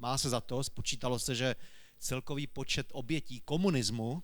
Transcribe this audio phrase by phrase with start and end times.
[0.00, 1.56] má se za to, spočítalo se, že
[1.98, 4.22] celkový počet obětí komunismu,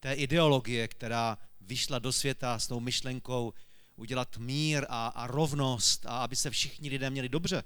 [0.00, 3.52] té ideologie, která vyšla do světa s tou myšlenkou
[3.96, 7.64] udělat mír a, a rovnost a aby se všichni lidé měli dobře,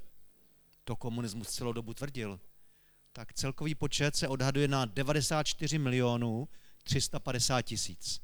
[0.84, 2.40] to komunismus celou dobu tvrdil,
[3.12, 6.48] tak celkový počet se odhaduje na 94 milionů
[6.82, 8.20] 350 tisíc.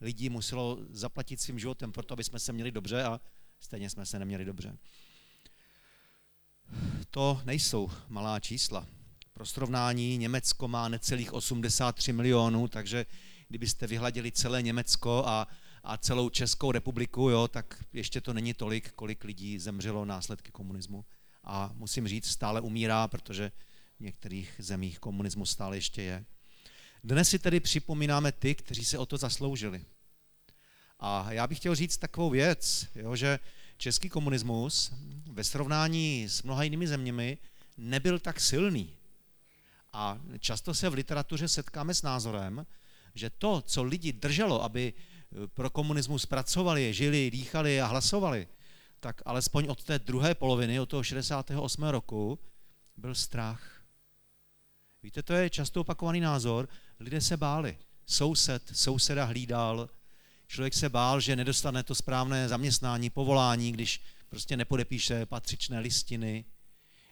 [0.00, 3.20] Lidí muselo zaplatit svým životem proto, aby jsme se měli dobře a
[3.60, 4.78] stejně jsme se neměli dobře.
[7.14, 8.86] To nejsou malá čísla.
[9.32, 13.06] Pro srovnání Německo má necelých 83 milionů, takže
[13.48, 15.48] kdybyste vyhladili celé Německo a,
[15.84, 21.04] a celou Českou republiku, jo, tak ještě to není tolik, kolik lidí zemřelo následky komunismu.
[21.44, 23.52] A musím říct, stále umírá, protože
[23.98, 26.24] v některých zemích komunismus stále ještě je.
[27.04, 29.84] Dnes si tedy připomínáme ty, kteří se o to zasloužili.
[31.00, 33.38] A já bych chtěl říct takovou věc, jo, že
[33.76, 34.92] český komunismus
[35.34, 37.38] ve srovnání s mnoha jinými zeměmi
[37.76, 38.96] nebyl tak silný.
[39.92, 42.66] A často se v literatuře setkáme s názorem,
[43.14, 48.48] že to, co lidi drželo, aby eh, pro komunismus pracovali, žili, dýchali a hlasovali,
[49.00, 51.82] tak alespoň od té druhé poloviny, od toho 68.
[51.82, 52.38] roku,
[52.96, 53.82] byl strach.
[55.02, 56.68] Víte, to je často opakovaný názor.
[57.00, 57.78] Lidé se báli.
[58.06, 59.90] Soused, souseda hlídal.
[60.46, 66.44] Člověk se bál, že nedostane to správné zaměstnání, povolání, když prostě nepodepíše patřičné listiny.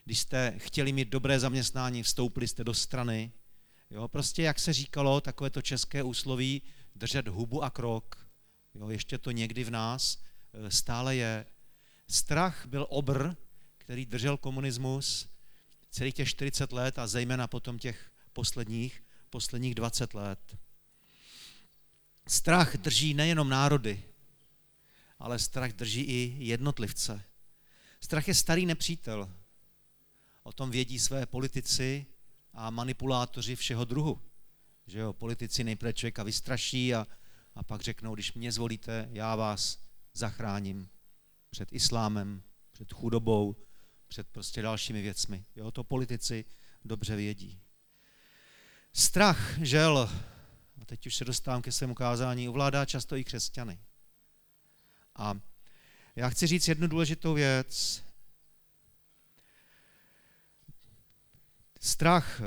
[0.04, 3.32] Když jste chtěli mít dobré zaměstnání, vstoupili jste do strany.
[3.90, 6.62] Jo, prostě, jak se říkalo, takové to české úsloví,
[6.94, 8.26] držet hubu a krok.
[8.74, 10.18] Jo, ještě to někdy v nás
[10.52, 11.46] e, stále je.
[12.08, 13.36] Strach byl obr,
[13.78, 15.28] který držel komunismus
[15.90, 20.56] celých těch 40 let a zejména potom těch posledních, posledních 20 let.
[22.26, 24.04] Strach drží nejenom národy,
[25.22, 27.24] ale strach drží i jednotlivce.
[28.00, 29.32] Strach je starý nepřítel.
[30.42, 32.06] O tom vědí své politici
[32.52, 34.20] a manipulátoři všeho druhu.
[34.86, 37.06] Že jo, politici nejprve člověka vystraší a,
[37.54, 39.78] a pak řeknou, když mě zvolíte, já vás
[40.14, 40.88] zachráním
[41.50, 43.56] před islámem, před chudobou,
[44.08, 45.44] před prostě dalšími věcmi.
[45.56, 46.44] Jo, to politici
[46.84, 47.60] dobře vědí.
[48.92, 49.98] Strach, žel,
[50.80, 53.78] a teď už se dostávám ke svému kázání, ovládá často i křesťany.
[55.16, 55.34] A
[56.16, 58.02] já chci říct jednu důležitou věc.
[61.80, 62.44] Strach eh,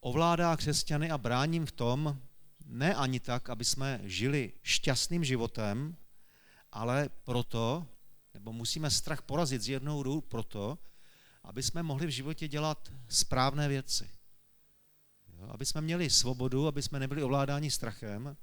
[0.00, 2.20] ovládá křesťany a bráním v tom,
[2.66, 5.96] ne ani tak, aby jsme žili šťastným životem,
[6.72, 7.86] ale proto,
[8.34, 10.78] nebo musíme strach porazit z jednou rů proto,
[11.42, 14.10] aby jsme mohli v životě dělat správné věci.
[15.38, 18.36] Jo, aby jsme měli svobodu, aby jsme nebyli ovládáni strachem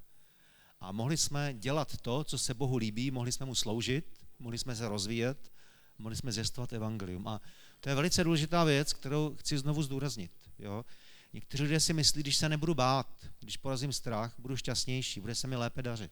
[0.82, 4.76] a mohli jsme dělat to, co se Bohu líbí, mohli jsme mu sloužit, mohli jsme
[4.76, 5.52] se rozvíjet,
[5.98, 7.28] mohli jsme zjistovat evangelium.
[7.28, 7.42] A
[7.80, 10.32] to je velice důležitá věc, kterou chci znovu zdůraznit.
[10.60, 10.86] Jo?
[11.34, 15.48] Někteří lidé si myslí, když se nebudu bát, když porazím strach, budu šťastnější, bude se
[15.48, 16.12] mi lépe dařit.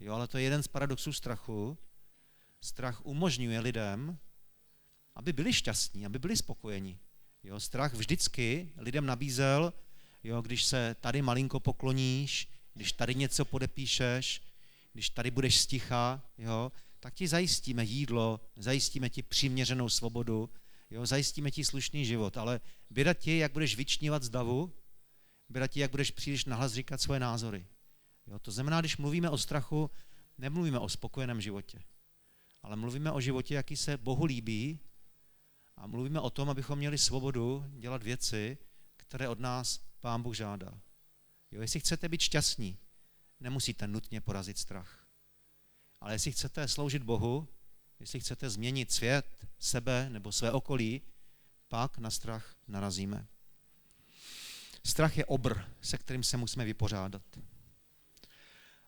[0.00, 1.78] Jo, ale to je jeden z paradoxů strachu.
[2.60, 4.18] Strach umožňuje lidem,
[5.14, 6.98] aby byli šťastní, aby byli spokojeni.
[7.42, 9.72] Jo, strach vždycky lidem nabízel,
[10.24, 14.42] jo, když se tady malinko pokloníš, když tady něco podepíšeš,
[14.92, 20.50] když tady budeš sticha, jo, tak ti zajistíme jídlo, zajistíme ti přiměřenou svobodu,
[20.90, 22.60] jo, zajistíme ti slušný život, ale
[22.90, 24.72] běda ti, jak budeš vyčnívat z davu,
[25.48, 27.66] běda ti, jak budeš příliš nahlas říkat svoje názory.
[28.26, 29.90] Jo, to znamená, když mluvíme o strachu,
[30.38, 31.82] nemluvíme o spokojeném životě,
[32.62, 34.80] ale mluvíme o životě, jaký se Bohu líbí
[35.76, 38.58] a mluvíme o tom, abychom měli svobodu dělat věci,
[38.96, 40.80] které od nás Pán Bůh žádá.
[41.50, 42.78] Jo, jestli chcete být šťastní,
[43.40, 45.06] nemusíte nutně porazit strach.
[46.00, 47.48] Ale jestli chcete sloužit Bohu,
[48.00, 51.02] jestli chcete změnit svět, sebe nebo své okolí,
[51.68, 53.26] pak na strach narazíme.
[54.84, 57.22] Strach je obr, se kterým se musíme vypořádat.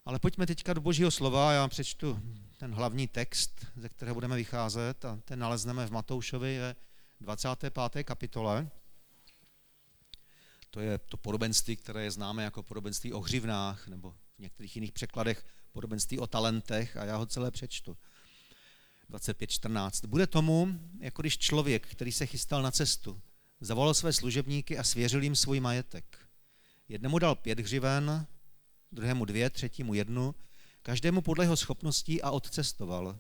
[0.05, 2.21] Ale pojďme teďka do Božího slova, já přečtu
[2.56, 6.77] ten hlavní text, ze kterého budeme vycházet a ten nalezneme v Matoušovi ve
[7.21, 8.05] 25.
[8.05, 8.71] kapitole.
[10.74, 14.92] To je to podobenství, které je známé jako podobenství o hřivnách, nebo v některých jiných
[14.92, 17.97] překladech podobenství o talentech a já ho celé přečtu.
[19.10, 20.07] 25.14.
[20.07, 20.69] Bude tomu,
[21.01, 23.21] jako když člověk, který se chystal na cestu,
[23.60, 26.19] zavolal své služebníky a svěřil jim svůj majetek.
[26.89, 28.27] Jednomu dal pět hřiven,
[28.92, 30.34] druhému dvě, třetímu jednu,
[30.83, 33.19] každému podle jeho schopností a odcestoval.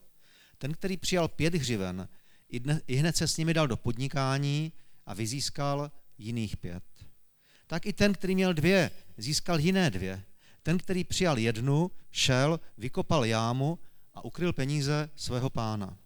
[0.58, 2.08] Ten, který přijal pět hřiven,
[2.86, 4.72] i hned se s nimi dal do podnikání
[5.06, 6.84] a vyzískal jiných pět.
[7.72, 10.22] Tak i ten, který měl dvě, získal jiné dvě.
[10.62, 13.78] Ten, který přijal jednu, šel, vykopal jámu
[14.14, 15.98] a ukryl peníze svého pána.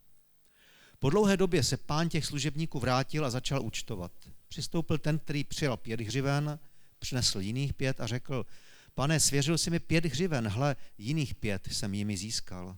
[0.98, 4.12] Po dlouhé době se pán těch služebníků vrátil a začal účtovat.
[4.48, 6.58] Přistoupil ten, který přijal pět hřiven,
[6.98, 8.46] přinesl jiných pět a řekl,
[8.94, 12.76] pane, svěřil si mi pět hřiven, hle, jiných pět jsem jimi získal.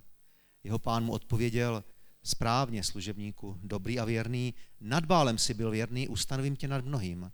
[0.64, 1.84] Jeho pán mu odpověděl,
[2.22, 7.30] správně, služebníku, dobrý a věrný, nad bálem si byl věrný, ustanovím tě nad mnohým.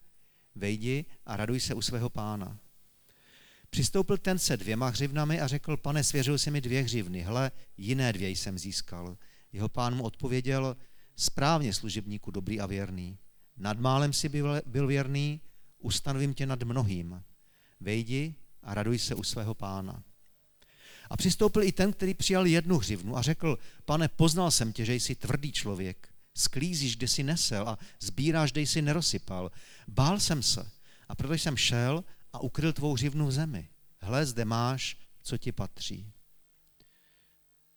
[0.54, 2.58] Vejdi a raduj se u svého pána.
[3.70, 8.12] Přistoupil ten se dvěma hřivnami a řekl, pane, svěřil si mi dvě hřivny, hle, jiné
[8.12, 9.16] dvě jsem získal.
[9.52, 10.76] Jeho pán mu odpověděl,
[11.16, 13.18] správně, služebníku, dobrý a věrný.
[13.56, 15.40] Nad málem si byl, byl věrný,
[15.78, 17.22] ustanovím tě nad mnohým.
[17.80, 20.02] Vejdi a raduj se u svého pána.
[21.10, 24.94] A přistoupil i ten, který přijal jednu hřivnu a řekl, pane, poznal jsem tě, že
[24.94, 29.50] jsi tvrdý člověk, sklízíš, kde jsi nesel a sbíráš, kde jsi nerosypal.
[29.88, 30.70] Bál jsem se
[31.08, 33.68] a proto jsem šel a ukryl tvou hřivnu v zemi.
[34.00, 36.12] Hle, zde máš, co ti patří.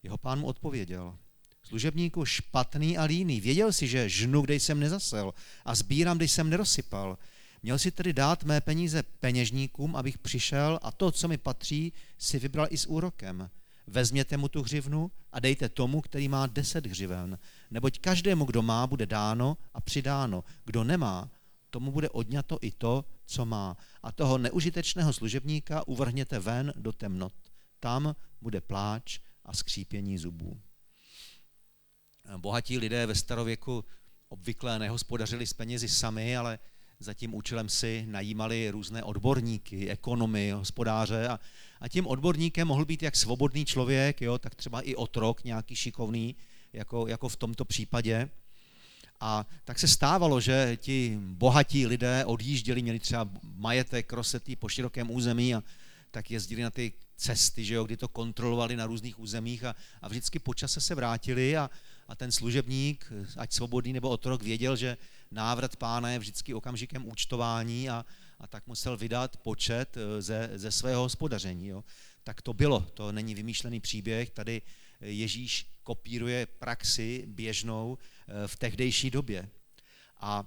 [0.03, 1.17] Jeho pán mu odpověděl,
[1.63, 5.33] služebníku špatný a líný, věděl si, že žnu, kde jsem nezasel
[5.65, 7.17] a sbírám, kde jsem nerosypal.
[7.63, 12.39] Měl si tedy dát mé peníze peněžníkům, abych přišel a to, co mi patří, si
[12.39, 13.49] vybral i s úrokem.
[13.87, 17.39] Vezměte mu tu hřivnu a dejte tomu, který má deset hřiven.
[17.71, 20.43] Neboť každému, kdo má, bude dáno a přidáno.
[20.65, 21.31] Kdo nemá,
[21.69, 23.77] tomu bude odňato i to, co má.
[24.03, 27.33] A toho neužitečného služebníka uvrhněte ven do temnot.
[27.79, 30.61] Tam bude pláč a skřípění zubů.
[32.37, 33.85] Bohatí lidé ve starověku
[34.29, 36.59] obvykle nehospodařili s penězi sami, ale
[36.99, 41.39] za tím účelem si najímali různé odborníky, ekonomy, hospodáře a,
[41.81, 46.35] a tím odborníkem mohl být jak svobodný člověk, jo, tak třeba i otrok nějaký šikovný,
[46.73, 48.29] jako, jako v tomto případě.
[49.19, 55.11] A tak se stávalo, že ti bohatí lidé odjížděli, měli třeba majetek rosetý po širokém
[55.11, 55.63] území a
[56.11, 60.07] tak jezdili na ty cesty, že jo, kdy to kontrolovali na různých územích a, a
[60.07, 61.69] vždycky po čase se vrátili a,
[62.07, 64.97] a ten služebník, ať svobodný nebo otrok, věděl, že
[65.31, 68.05] návrat pána je vždycky okamžikem účtování a,
[68.39, 71.67] a tak musel vydat počet eh, ze, ze svého hospodaření.
[71.67, 71.83] Jo.
[72.23, 74.61] Tak to bylo, to není vymýšlený příběh, tady
[75.01, 79.49] Ježíš kopíruje praxi běžnou eh, v tehdejší době.
[80.19, 80.43] A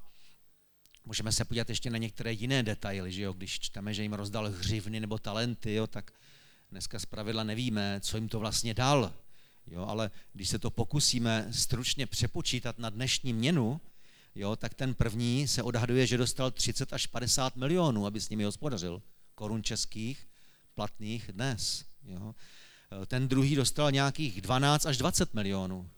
[1.05, 3.33] můžeme se podívat ještě na některé jiné detaily, že jo?
[3.33, 5.87] když čteme, že jim rozdal hřivny nebo talenty, jo?
[5.87, 6.13] tak
[6.71, 9.13] dneska zpravidla nevíme, co jim to vlastně dal.
[9.67, 9.87] Jo?
[9.89, 13.81] Ale když se to pokusíme stručně přepočítat na dnešní měnu,
[14.35, 14.57] jo?
[14.57, 19.03] tak ten první se odhaduje, že dostal 30 až 50 milionů, aby s nimi hospodařil,
[19.35, 20.27] korun českých,
[20.75, 21.85] platných dnes.
[22.05, 22.35] Jo?
[23.07, 25.91] Ten druhý dostal nějakých 12 až 20 milionů.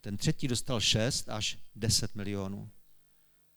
[0.00, 2.70] Ten třetí dostal 6 až 10 milionů.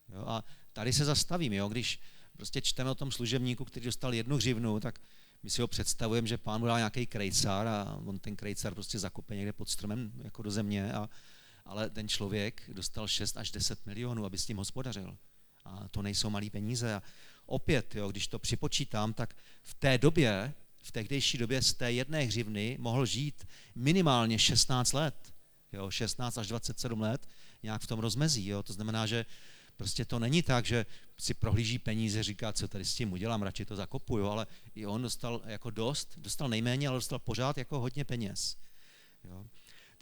[0.10, 0.44] Jo, a
[0.74, 2.00] tady se zastavím, jo, když
[2.38, 5.00] prostě čteme o tom služebníku, který dostal jednu hřivnu, tak
[5.44, 9.00] my si ho představujeme, že pán mu dal nějaký krejcar a on ten krejcar prostě
[9.00, 11.10] zakope někde pod stromem jako do země, a,
[11.66, 15.18] ale ten člověk dostal 6 až 10 milionů, aby s tím hospodařil.
[15.66, 16.94] A to nejsou malé peníze.
[16.94, 17.04] A
[17.46, 19.34] opět, jo, když to připočítám, tak
[19.64, 20.54] v té době
[20.86, 25.34] v tehdejší době z té jedné hřivny mohl žít minimálně 16 let.
[25.74, 27.30] Jo, 16 až 27 let,
[27.64, 28.48] nějak v tom rozmezí.
[28.48, 28.64] Jo.
[28.64, 29.26] To znamená, že
[29.78, 30.86] prostě to není tak, že
[31.18, 35.02] si prohlíží peníze, říká, co tady s tím udělám, radši to zakopuju, ale i on
[35.02, 38.58] dostal jako dost, dostal nejméně, ale dostal pořád jako hodně peněz.
[39.24, 39.46] Jo.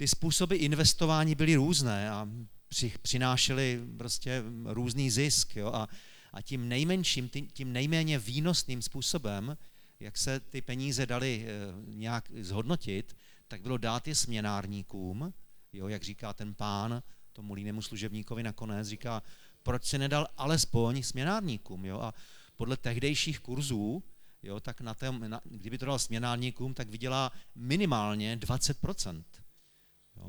[0.04, 2.28] Ty způsoby investování byly různé a
[2.68, 5.56] při, přinášely prostě různý zisk.
[5.56, 5.68] Jo.
[5.74, 5.88] A,
[6.34, 9.58] a tím nejmenším, tím, tím nejméně výnosným způsobem
[10.00, 11.52] jak se ty peníze dali eh,
[11.88, 13.16] nějak zhodnotit,
[13.48, 15.34] tak bylo dát je směnárníkům,
[15.74, 19.24] jo, jak říká ten pán tomu línému služebníkovi nakonec, říká,
[19.64, 22.14] proč se nedal alespoň směnárníkům, jo, a
[22.56, 24.04] podle tehdejších kurzů,
[24.44, 29.24] jo, tak na tém, na, kdyby to dal směnárníkům, tak vydělá minimálně 20%.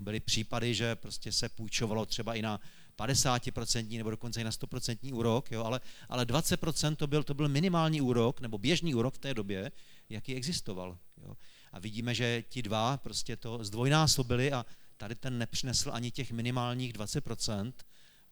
[0.00, 2.60] Byly případy, že prostě se půjčovalo třeba i na
[2.96, 7.48] 50% nebo dokonce i na 100% úrok, jo, ale, ale 20% to byl, to byl
[7.48, 9.72] minimální úrok nebo běžný úrok v té době,
[10.08, 10.98] jaký existoval.
[11.22, 11.36] Jo.
[11.72, 16.92] A vidíme, že ti dva prostě to zdvojnásobili a tady ten nepřinesl ani těch minimálních
[16.92, 17.72] 20%,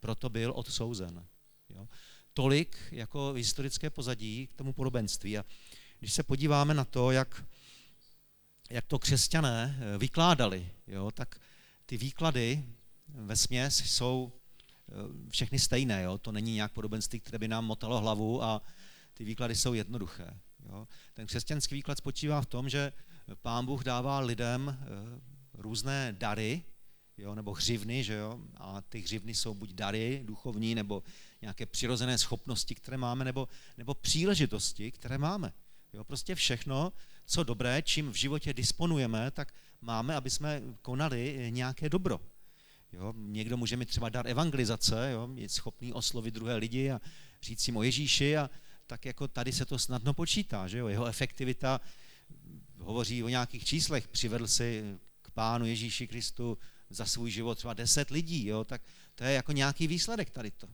[0.00, 1.26] proto byl odsouzen.
[1.70, 1.88] Jo.
[2.34, 5.38] Tolik jako historické pozadí k tomu podobenství.
[5.38, 5.44] A
[5.98, 7.44] když se podíváme na to, jak,
[8.70, 11.40] jak to křesťané eh, vykládali, jo, tak
[11.92, 12.64] ty výklady
[13.08, 14.32] ve směs jsou
[14.92, 16.02] Eh, všechny stejné.
[16.02, 16.18] Jo?
[16.18, 18.62] To není nějak podobenství, které by nám motalo hlavu a
[19.14, 20.40] ty výklady jsou jednoduché.
[20.68, 20.88] Jo?
[21.14, 22.92] Ten křesťanský výklad spočívá v tom, že
[23.42, 24.84] pán Bůh dává lidem eh,
[25.54, 26.64] různé dary,
[27.18, 31.02] jo, nebo hřivny, že jo, a ty hřivny jsou buď dary duchovní, nebo
[31.42, 35.52] nějaké přirozené schopnosti, které máme, nebo, nebo příležitosti, které máme.
[35.92, 36.92] Jo, prostě všechno,
[37.26, 42.20] co dobré, čím v životě disponujeme, tak máme, aby jsme konali nějaké dobro.
[42.92, 43.14] Jo?
[43.16, 45.28] Někdo může mít třeba dar evangelizace, jo?
[45.34, 47.00] je schopný oslovit druhé lidi a
[47.42, 48.50] říct jim o Ježíši a
[48.86, 50.88] tak jako tady se to snadno počítá, že jo?
[50.88, 51.80] jeho efektivita
[52.78, 56.58] hovoří o nějakých číslech, přivedl si k pánu Ježíši Kristu
[56.90, 58.64] za svůj život třeba deset lidí, jo?
[58.64, 58.82] tak
[59.14, 60.66] to je jako nějaký výsledek tady to.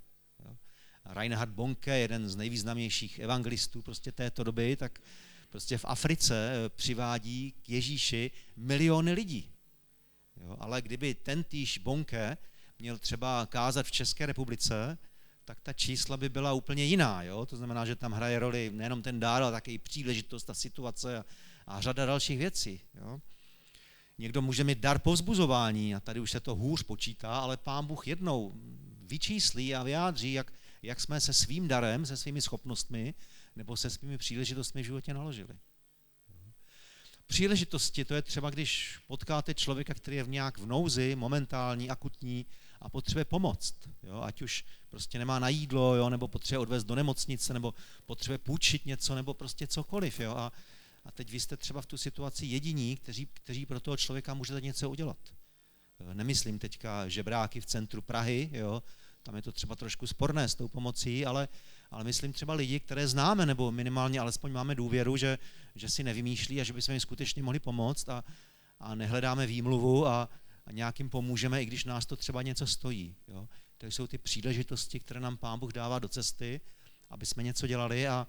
[0.44, 0.56] Jo?
[1.04, 4.98] Reinhard Bonke, jeden z nejvýznamnějších evangelistů prostě této doby, tak
[5.48, 9.50] prostě v Africe eh, přivádí k Ježíši miliony lidí.
[10.36, 10.56] Jo?
[10.60, 12.36] Ale kdyby ten týž Bonke
[12.78, 14.98] měl třeba kázat v České republice,
[15.44, 17.22] tak ta čísla by byla úplně jiná.
[17.22, 17.46] Jo?
[17.46, 21.18] To znamená, že tam hraje roli nejenom ten dár, ale také i příležitost, ta situace
[21.18, 21.24] a,
[21.66, 22.80] a řada dalších věcí.
[22.94, 23.20] Jo?
[24.18, 28.08] Někdo může mít dar povzbuzování a tady už se to hůř počítá, ale pán Bůh
[28.08, 28.52] jednou
[29.02, 30.52] vyčíslí a vyjádří, jak,
[30.82, 33.14] jak jsme se svým darem, se svými schopnostmi
[33.58, 35.58] nebo se svými příležitostmi v životě naložili.
[37.26, 42.46] Příležitosti, to je třeba, když potkáte člověka, který je v nějak v nouzi, momentální, akutní
[42.80, 43.74] a potřebuje pomoct.
[44.02, 44.20] Jo?
[44.20, 46.10] Ať už prostě nemá na jídlo, jo?
[46.10, 47.74] nebo potřebuje odvést do nemocnice, nebo
[48.06, 50.20] potřebuje půjčit něco, nebo prostě cokoliv.
[50.20, 50.32] Jo?
[50.36, 50.52] A,
[51.04, 54.60] a teď vy jste třeba v tu situaci jediní, kteří, kteří pro toho člověka můžete
[54.60, 55.18] něco udělat.
[56.12, 58.82] Nemyslím teďka žebráky v centru Prahy, jo?
[59.22, 61.48] tam je to třeba trošku sporné s tou pomocí, ale,
[61.90, 65.38] ale myslím třeba lidi, které známe, nebo minimálně alespoň máme důvěru, že,
[65.74, 68.24] že si nevymýšlí a že bychom jim skutečně mohli pomoct a,
[68.80, 70.28] a nehledáme výmluvu a,
[70.66, 73.16] a nějakým pomůžeme, i když nás to třeba něco stojí.
[73.28, 73.48] Jo?
[73.78, 76.60] To jsou ty příležitosti, které nám Pán Bůh dává do cesty,
[77.10, 78.26] aby jsme něco dělali a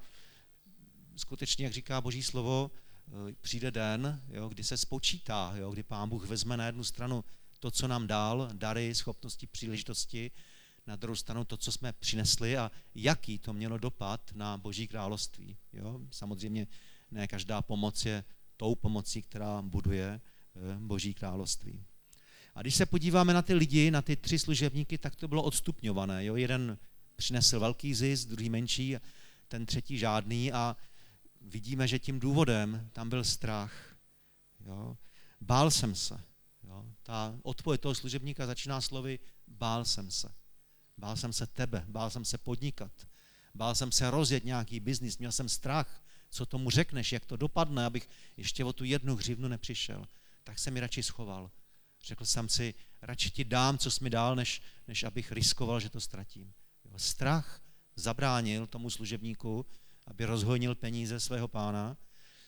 [1.16, 2.72] skutečně, jak říká Boží slovo,
[3.08, 7.24] eh, přijde den, jo, kdy se spočítá, jo, kdy Pán Bůh vezme na jednu stranu
[7.60, 10.32] to, co nám dal, dary, schopnosti, příležitosti,
[10.90, 15.58] na druhou stranu to, co jsme přinesli a jaký to mělo dopad na Boží království.
[15.74, 16.00] Jo?
[16.12, 16.68] Samozřejmě
[17.12, 18.24] ne každá pomoc je
[18.58, 21.84] tou pomocí, která buduje eh, Boží království.
[22.56, 26.26] A když se podíváme na ty lidi, na ty tři služebníky, tak to bylo odstupňované.
[26.26, 26.36] Jo?
[26.36, 26.78] Jeden
[27.16, 28.98] přinesl velký zisk, druhý menší,
[29.48, 30.78] ten třetí žádný a
[31.42, 33.96] vidíme, že tím důvodem tam byl strach.
[34.66, 34.98] Jo?
[35.42, 36.24] Bál jsem se.
[36.64, 36.86] Jo?
[37.04, 40.39] Ta odpověď toho služebníka začíná slovy bál jsem se.
[41.00, 42.92] Bál jsem se tebe, bál jsem se podnikat,
[43.56, 47.86] bál jsem se rozjet nějaký biznis, měl jsem strach, co tomu řekneš, jak to dopadne,
[47.86, 50.06] abych ještě o tu jednu hřivnu nepřišel.
[50.44, 51.52] Tak jsem mi radši schoval.
[52.04, 55.90] Řekl jsem si, radši ti dám, co jsi mi dal, než, než abych riskoval, že
[55.90, 56.54] to ztratím.
[56.86, 57.62] Jo, strach
[57.96, 59.66] zabránil tomu služebníku,
[60.08, 61.98] aby rozhojnil peníze svého pána.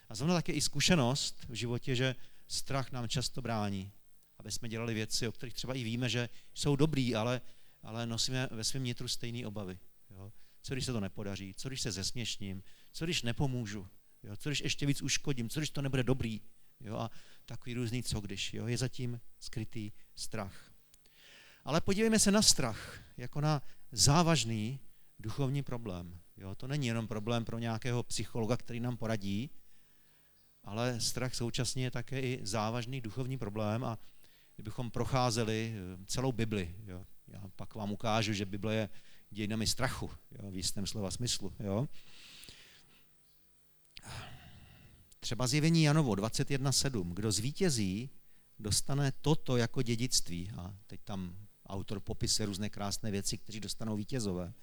[0.09, 2.15] A zrovna také i zkušenost v životě, že
[2.47, 3.91] strach nám často brání,
[4.37, 7.41] aby jsme dělali věci, o kterých třeba i víme, že jsou dobrý, ale
[7.83, 9.79] ale nosíme ve svém nitru stejné obavy.
[10.09, 10.31] Jo?
[10.61, 11.53] Co když se to nepodaří?
[11.53, 12.63] Co když se zesměšním?
[12.91, 13.87] Co když nepomůžu?
[14.23, 14.37] Jo?
[14.37, 15.49] Co když ještě víc uškodím?
[15.49, 16.41] Co když to nebude dobrý?
[16.79, 16.97] Jo?
[16.97, 17.11] A
[17.45, 18.53] takový různý co když.
[18.53, 18.67] Jo?
[18.67, 20.71] Je zatím skrytý strach.
[21.63, 23.61] Ale podívejme se na strach jako na
[23.91, 24.79] závažný
[25.19, 26.19] duchovní problém.
[26.37, 26.55] Jo?
[26.55, 29.49] To není jenom problém pro nějakého psychologa, který nám poradí,
[30.63, 33.99] ale strach současně je také i závažný duchovní problém a
[34.55, 38.89] kdybychom procházeli eh, celou Bibli, jo, já pak vám ukážu, že Bible je
[39.29, 41.53] dějinami strachu, jo, v jistém slova smyslu.
[41.59, 41.87] Jo.
[45.19, 47.13] Třeba zjevení Janovo 21.7.
[47.13, 48.09] Kdo zvítězí,
[48.59, 50.51] dostane toto jako dědictví.
[50.57, 51.35] A teď tam
[51.67, 54.53] autor popisuje různé krásné věci, kteří dostanou vítězové.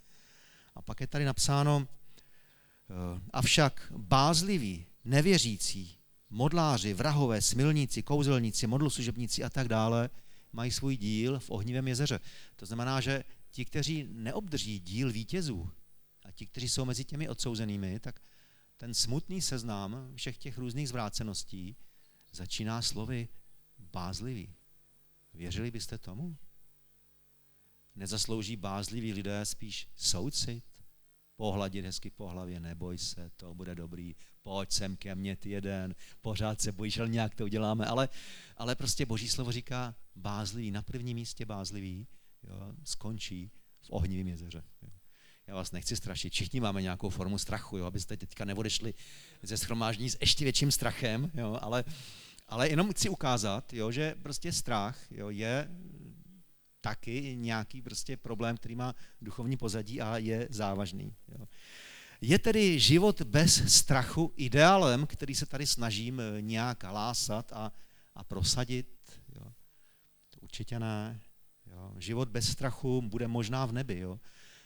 [0.74, 5.98] A pak je tady napsáno, eh, avšak bázliví, nevěřící,
[6.30, 10.10] modláři, vrahové, smilníci, kouzelníci, modloslužebníci a tak dále,
[10.52, 12.20] mají svůj díl v ohnivém jezeře.
[12.56, 15.70] To znamená, že ti, kteří neobdrží díl vítězů
[16.24, 18.20] a ti, kteří jsou mezi těmi odsouzenými, tak
[18.76, 21.76] ten smutný seznám všech těch různých zvráceností
[22.32, 23.28] začíná slovy
[23.78, 24.54] bázlivý.
[25.34, 26.36] Věřili byste tomu?
[27.94, 30.67] Nezaslouží bázliví lidé spíš soucit?
[31.38, 35.94] Pohladit hezky po hlavě, neboj se, to bude dobrý, pojď sem ke mně ty jeden,
[36.20, 38.08] pořád se bojíš, ale nějak to uděláme, ale,
[38.56, 42.06] ale prostě boží slovo říká bázlivý, na prvním místě bázlivý,
[42.42, 43.50] jo, skončí
[43.82, 44.62] v ohnivém jezeře.
[44.82, 44.88] Jo.
[45.46, 48.94] Já vás nechci strašit, všichni máme nějakou formu strachu, jo, abyste teďka neodešli
[49.42, 51.84] ze schromáždění s ještě větším strachem, jo, ale,
[52.48, 55.68] ale jenom chci ukázat, jo, že prostě strach jo, je
[56.88, 61.14] taky nějaký prostě problém, který má duchovní pozadí a je závažný.
[61.28, 61.46] Jo.
[62.20, 67.72] Je tedy život bez strachu ideálem, který se tady snažím eh, nějak lásat a,
[68.14, 68.88] a prosadit?
[69.36, 69.52] Jo.
[70.30, 71.20] To určitě ne.
[71.66, 71.94] Jo.
[71.98, 73.98] Život bez strachu bude možná v nebi.
[73.98, 74.20] Jo.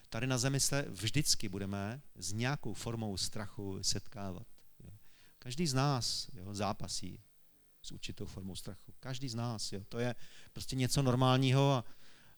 [0.08, 4.46] Tady na zemi se vždycky budeme s nějakou formou strachu setkávat.
[4.84, 4.90] Jo.
[5.38, 7.20] Každý z nás jo, zápasí
[7.82, 8.94] s určitou formou strachu.
[9.00, 9.72] Každý z nás.
[9.72, 9.80] Jo.
[9.88, 10.14] To je
[10.52, 11.84] prostě něco normálního a,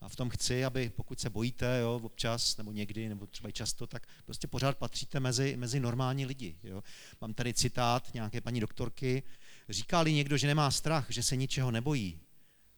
[0.05, 3.53] A v tom chci, aby pokud se bojíte jo, občas, nebo někdy, nebo třeba i
[3.53, 6.57] často, tak prostě pořád patříte mezi, mezi normální lidi.
[6.63, 6.83] Jo.
[7.21, 9.23] Mám tady citát nějaké paní doktorky,
[9.69, 12.19] říká-li někdo, že nemá strach, že se ničeho nebojí,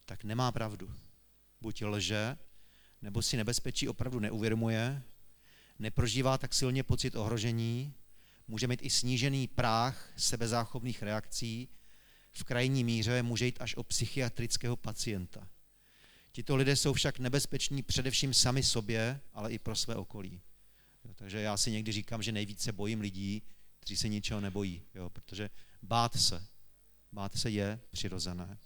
[0.04, 0.94] tak nemá pravdu.
[1.60, 2.36] Buď lže,
[3.02, 5.02] nebo si nebezpečí opravdu neuvědomuje,
[5.78, 7.94] neprožívá tak silně pocit ohrožení,
[8.46, 11.68] může mít i snížený práh sebezáchovných reakcí,
[12.32, 15.48] v krajní míře může jít až o psychiatrického pacienta.
[16.38, 20.40] Tito lidé jsou však nebezpeční především sami sobě, ale i pro své okolí.
[21.04, 23.42] Jo, takže já si někdy říkám, že nejvíce bojím lidí,
[23.80, 25.50] kteří se ničeho nebojí, jo, protože
[25.82, 26.46] bát se,
[27.12, 28.58] bát se je přirozené.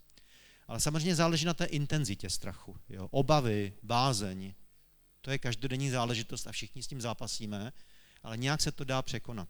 [0.67, 2.77] Ale samozřejmě záleží na té intenzitě strachu.
[2.89, 3.09] Jo.
[3.11, 4.55] Obavy, bázeň,
[5.21, 7.73] to je každodenní záležitost a všichni s tím zápasíme,
[8.23, 9.49] ale nějak se to dá překonat.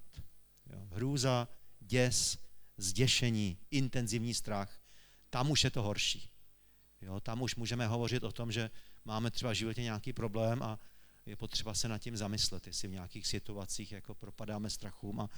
[0.72, 0.88] Jo.
[0.92, 1.48] Hrůza,
[1.80, 2.38] děs,
[2.76, 4.80] zděšení, intenzivní strach,
[5.30, 6.31] tam už je to horší.
[7.02, 8.70] Jo, tam už můžeme hovořit o tom, že
[9.04, 10.78] máme třeba v životě nějaký problém a
[11.26, 15.28] je potřeba se nad tím zamyslet, jestli v nějakých situacích jako propadáme strachům a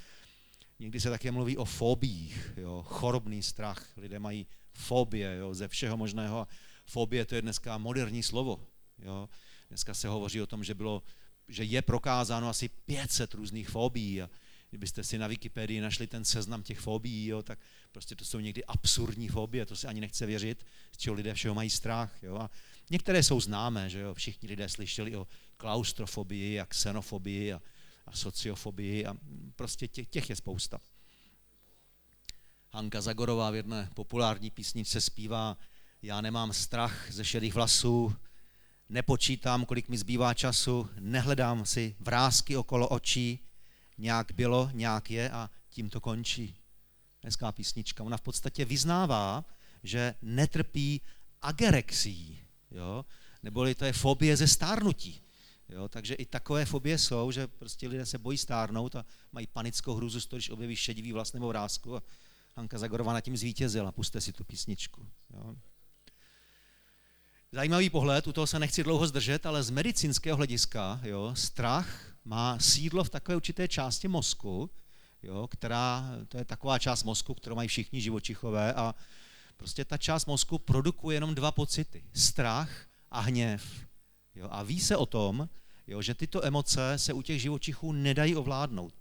[0.78, 3.96] někdy se také mluví o fobích, jo, chorobný strach.
[3.96, 6.48] Lidé mají fobie jo, ze všeho možného a
[6.86, 8.66] fobie to je dneska moderní slovo.
[8.98, 9.28] Jo.
[9.68, 11.02] Dneska se hovoří o tom, že, bylo,
[11.48, 14.30] že je prokázáno asi 500 různých fobií a
[14.74, 17.58] kdybyste si na Wikipedii našli ten seznam těch fobií, jo, tak
[17.92, 21.54] prostě to jsou někdy absurdní fobie, to se ani nechce věřit, z čeho lidé všeho
[21.54, 22.22] mají strach.
[22.22, 22.36] Jo.
[22.36, 22.50] A
[22.90, 25.26] některé jsou známé, že jo, všichni lidé slyšeli o
[25.56, 27.62] klaustrofobii a xenofobii a,
[28.06, 29.14] a sociofobii a
[29.56, 30.80] prostě těch, těch je spousta.
[32.72, 35.58] Hanka Zagorová v jedné populární písničce zpívá
[36.02, 38.16] Já nemám strach ze šedých vlasů,
[38.88, 43.40] nepočítám, kolik mi zbývá času, nehledám si vrázky okolo očí,
[43.98, 46.56] nějak bylo, nějak je a tím to končí.
[47.24, 48.04] Hezká písnička.
[48.04, 49.44] Ona v podstatě vyznává,
[49.82, 51.00] že netrpí
[51.42, 53.04] agerexí, jo?
[53.42, 55.20] neboli to je fobie ze stárnutí.
[55.68, 55.88] Jo?
[55.88, 60.20] Takže i takové fobie jsou, že prostě lidé se bojí stárnout a mají panickou hruzu
[60.20, 62.02] z toho, když objeví šedivý vlast nebo vrázku a
[62.56, 63.92] Hanka Zagorová na tím zvítězila.
[63.92, 65.06] Puste si tu písničku.
[65.30, 65.56] Jo?
[67.52, 72.58] Zajímavý pohled, u toho se nechci dlouho zdržet, ale z medicínského hlediska jo, strach má
[72.58, 74.70] sídlo v takové určité části mozku,
[75.22, 78.94] jo, která, to je taková část mozku, kterou mají všichni živočichové a
[79.56, 83.86] prostě ta část mozku produkuje jenom dva pocity, strach a hněv.
[84.34, 85.48] Jo, a ví se o tom,
[85.86, 88.94] jo, že tyto emoce se u těch živočichů nedají ovládnout.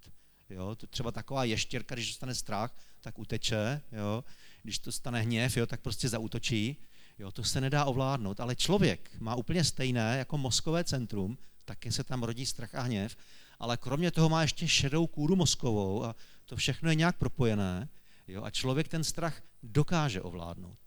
[0.49, 4.23] Jo, to třeba taková ještěrka, když dostane strach, tak uteče, jo,
[4.63, 6.77] když to stane hněv, jo, tak prostě zautočí.
[7.19, 12.04] Jo, to se nedá ovládnout, ale člověk má úplně stejné jako mozkové centrum, taky se
[12.04, 13.17] tam rodí strach a hněv,
[13.60, 17.89] ale kromě toho má ještě šedou kůru mozkovou a to všechno je nějak propojené
[18.28, 20.80] jo, a člověk ten strach dokáže ovládnout.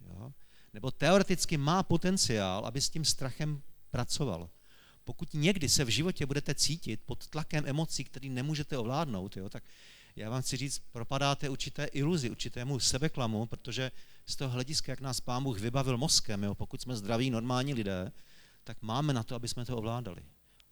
[0.00, 0.32] Jo.
[0.72, 4.50] Nebo teoreticky má potenciál, aby s tím strachem pracoval.
[5.04, 9.64] Pokud někdy se v životě budete cítit pod tlakem emocí, který nemůžete ovládnout, jo, tak
[10.16, 13.90] já vám chci říct, propadáte určité iluzi, určitému sebeklamu, protože
[14.26, 18.12] z toho hlediska, jak nás Pán Bůh vybavil mozkem, jo, pokud jsme zdraví, normální lidé,
[18.64, 20.22] tak máme na to, aby jsme to ovládali.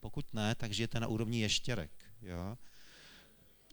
[0.01, 1.90] Pokud ne, tak žijete na úrovni ještěrek.
[2.22, 2.59] Jo?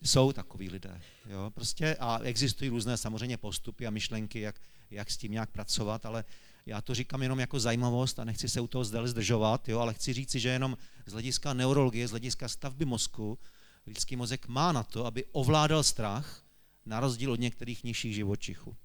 [0.03, 1.01] Jsou takový lidé.
[1.29, 1.51] Jo?
[1.55, 6.23] Prostě a existují různé samozřejmě postupy a myšlenky, jak, jak s tím nějak pracovat, ale
[6.65, 9.79] já to říkám jenom jako zajímavost a nechci se u toho zde zdržovat, jo?
[9.79, 13.39] ale chci říci, že jenom z hlediska neurologie, z hlediska stavby mozku,
[13.85, 16.41] lidský mozek má na to, aby ovládal strach,
[16.85, 18.75] na rozdíl od některých nižších živočichů.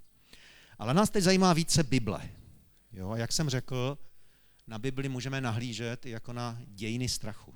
[0.79, 2.31] Ale nás teď zajímá více Bible.
[2.93, 3.15] Jo?
[3.15, 3.99] Jak jsem řekl,
[4.71, 7.55] na Bibli můžeme nahlížet jako na dějiny strachu.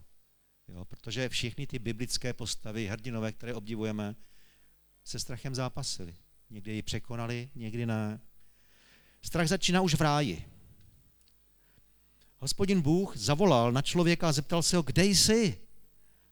[0.69, 4.17] Jo, protože všechny ty biblické postavy, hrdinové, které obdivujeme,
[5.05, 6.15] se strachem zápasili.
[6.51, 8.21] Někdy ji překonali, někdy ne.
[9.23, 10.45] Strach začíná už v ráji.
[12.39, 15.61] Hospodin Bůh zavolal na člověka a zeptal se ho, kde jsi?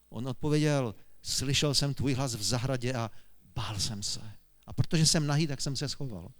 [0.08, 3.10] On odpověděl, slyšel jsem tvůj hlas v zahradě a
[3.54, 4.32] bál jsem se.
[4.66, 6.32] A protože jsem nahý, tak jsem se schoval.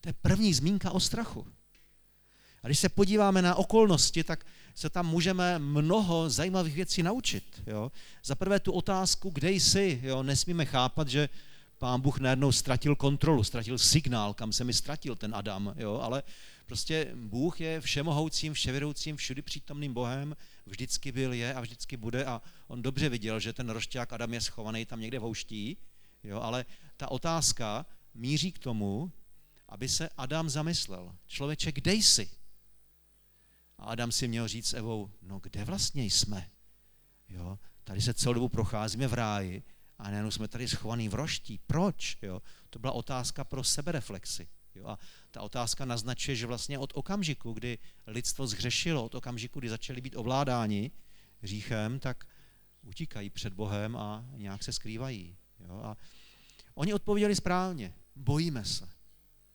[0.00, 1.46] To je první zmínka o strachu.
[2.66, 7.62] A když se podíváme na okolnosti, tak se tam můžeme mnoho zajímavých věcí naučit.
[7.66, 7.92] Jo?
[8.24, 10.22] Za prvé tu otázku, kde jsi, jo?
[10.22, 11.28] nesmíme chápat, že
[11.78, 16.00] pán Bůh najednou ztratil kontrolu, ztratil signál, kam se mi ztratil ten Adam, jo?
[16.02, 16.22] ale
[16.66, 22.42] prostě Bůh je všemohoucím, vševědoucím, všudy přítomným Bohem, vždycky byl, je a vždycky bude a
[22.68, 25.76] on dobře viděl, že ten rošťák Adam je schovaný tam někde v houští,
[26.24, 26.40] jo?
[26.40, 26.64] ale
[26.96, 29.12] ta otázka míří k tomu,
[29.68, 31.14] aby se Adam zamyslel.
[31.26, 32.30] Člověče, kde jsi?
[33.78, 36.50] A Adam si měl říct s Evou, no kde vlastně jsme?
[37.28, 37.58] Jo?
[37.84, 39.62] Tady se celou dobu procházíme v ráji
[39.98, 41.60] a najednou jsme tady schovaný v roští.
[41.66, 42.18] Proč?
[42.22, 42.42] Jo?
[42.70, 44.48] To byla otázka pro sebereflexy.
[44.74, 44.86] Jo?
[44.86, 44.98] A
[45.30, 50.16] ta otázka naznačuje, že vlastně od okamžiku, kdy lidstvo zhřešilo, od okamžiku, kdy začali být
[50.16, 50.90] ovládáni
[51.40, 52.24] hříchem, tak
[52.82, 55.36] utíkají před Bohem a nějak se skrývají.
[55.60, 55.80] Jo?
[55.84, 55.96] A
[56.74, 57.94] oni odpověděli správně.
[58.16, 58.88] Bojíme se.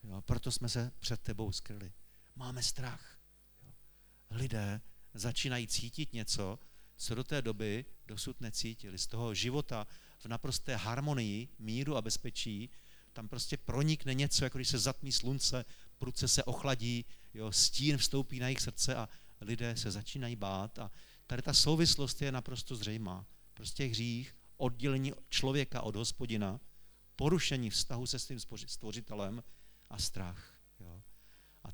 [0.03, 0.21] Jo?
[0.21, 1.91] Proto jsme se před tebou skryli.
[2.36, 3.11] Máme strach.
[4.31, 4.81] Lidé
[5.13, 6.59] začínají cítit něco,
[6.95, 8.97] co do té doby dosud necítili.
[8.97, 9.87] Z toho života
[10.19, 12.69] v naprosté harmonii, míru a bezpečí,
[13.13, 15.65] tam prostě pronikne něco, jako když se zatmí slunce,
[15.97, 19.09] prudce se ochladí, jo, stín vstoupí na jejich srdce a
[19.41, 20.79] lidé se začínají bát.
[20.79, 20.91] A
[21.27, 23.25] tady ta souvislost je naprosto zřejmá.
[23.53, 26.59] Prostě hřích, oddělení člověka od hospodina,
[27.15, 29.43] porušení vztahu se svým stvořitelem
[29.89, 30.50] a strach.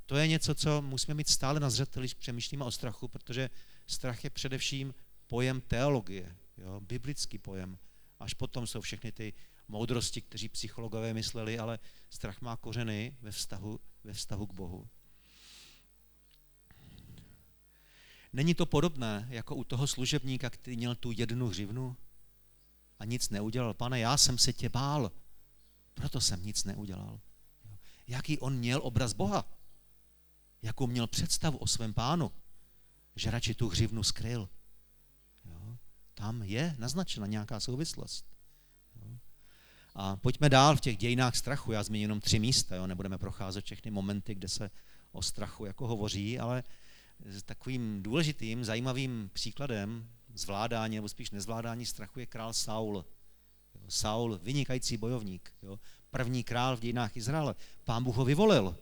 [0.06, 3.50] To je něco, co musíme mít stále na zřeteli, když přemýšlíme o strachu, protože
[3.88, 4.94] strach je především
[5.28, 7.78] pojem teologie, jo, biblický pojem.
[8.20, 9.34] Až potom jsou všechny ty
[9.68, 11.80] moudrosti, kteří psychologové mysleli, ale
[12.10, 14.88] strach má kořeny ve vztahu, ve vztahu k Bohu.
[18.34, 21.98] Není to podobné jako u toho služebníka, který měl tu jednu hřivnu
[23.00, 23.74] a nic neudělal.
[23.74, 25.12] Pane, já jsem se tě bál,
[25.94, 27.20] proto jsem nic neudělal.
[28.08, 29.57] Jaký on měl obraz Boha?
[30.62, 32.32] Jakou měl představu o svém pánu?
[33.16, 34.50] Že radši tu hřivnu skryl.
[35.46, 35.78] Jo?
[36.14, 38.26] Tam je naznačena nějaká souvislost.
[38.96, 39.18] Jo?
[39.96, 41.72] A pojďme dál v těch dějinách strachu.
[41.72, 42.88] Já zmíním jenom tři místa, jo?
[42.88, 44.72] nebudeme procházet všechny momenty, kde se
[45.12, 46.64] o strachu jako hovoří, ale
[47.46, 53.06] takovým důležitým, zajímavým příkladem zvládání, nebo spíš nezvládání strachu je král Saul.
[53.90, 55.80] Saul, vynikající bojovník, jo?
[56.10, 57.56] první král v dějinách Izraele.
[57.84, 58.76] Pán Bůh ho vyvolil.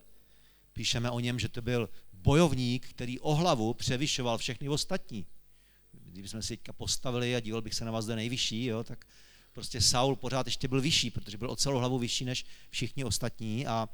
[0.76, 5.26] Píšeme o něm, že to byl bojovník, který o hlavu převyšoval všechny ostatní.
[5.92, 9.06] Kdybychom si teďka postavili a díval bych se na vás, do nejvyšší, jo, tak
[9.54, 13.68] prostě Saul pořád ještě byl vyšší, protože byl o celou hlavu vyšší než všichni ostatní
[13.68, 13.90] a,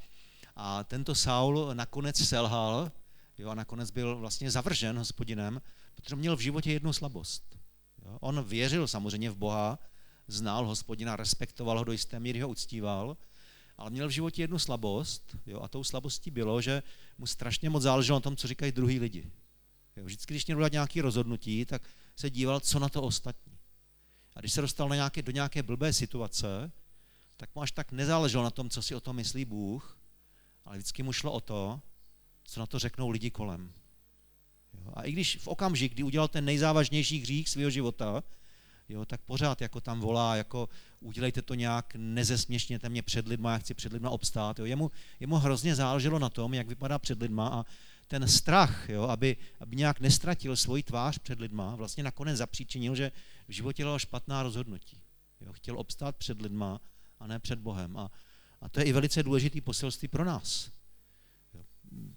[0.56, 2.92] a tento Saul nakonec selhal
[3.38, 5.62] jo, a nakonec byl vlastně zavržen hospodinem,
[5.96, 7.58] protože měl v životě jednu slabost.
[8.06, 8.18] Jo.
[8.22, 9.80] On věřil samozřejmě v Boha,
[10.28, 13.18] znal hospodina, respektoval ho do jisté míry, ho uctíval,
[13.82, 16.84] ale měl v životě jednu slabost jo, a tou slabostí bylo, že
[17.18, 19.32] mu strašně moc záleželo na tom, co říkají druhý lidi.
[19.98, 21.82] Jo, vždycky, když měl udělat nějaké rozhodnutí, tak
[22.16, 23.58] se díval, co na to ostatní.
[24.36, 26.72] A když se dostal na nějaké, do nějaké blbé situace,
[27.38, 29.98] tak mu až tak nezáleželo na tom, co si o tom myslí Bůh,
[30.66, 31.82] ale vždycky mu šlo o to,
[32.44, 33.74] co na to řeknou lidi kolem.
[34.74, 38.24] Jo, a i když v okamžik, kdy udělal ten nejzávažnější hřích svého života,
[38.92, 43.58] jo, tak pořád jako tam volá, jako udělejte to nějak, nezesměšněte mě před lidma, já
[43.58, 44.60] chci před lidma obstát.
[44.60, 44.66] Jo.
[44.66, 47.66] Jemu, jemu hrozně záleželo na tom, jak vypadá před lidma a
[48.08, 53.12] ten strach, jo, aby, aby nějak nestratil svoji tvář před lidma, vlastně nakonec zapříčinil, že
[53.48, 55.02] v životě dělal špatná rozhodnutí.
[55.42, 55.54] Jo.
[55.54, 56.82] Chtěl obstát před lidma
[57.20, 57.98] a ne před Bohem.
[57.98, 58.12] A,
[58.62, 60.72] a to je i velice důležitý poselství pro nás.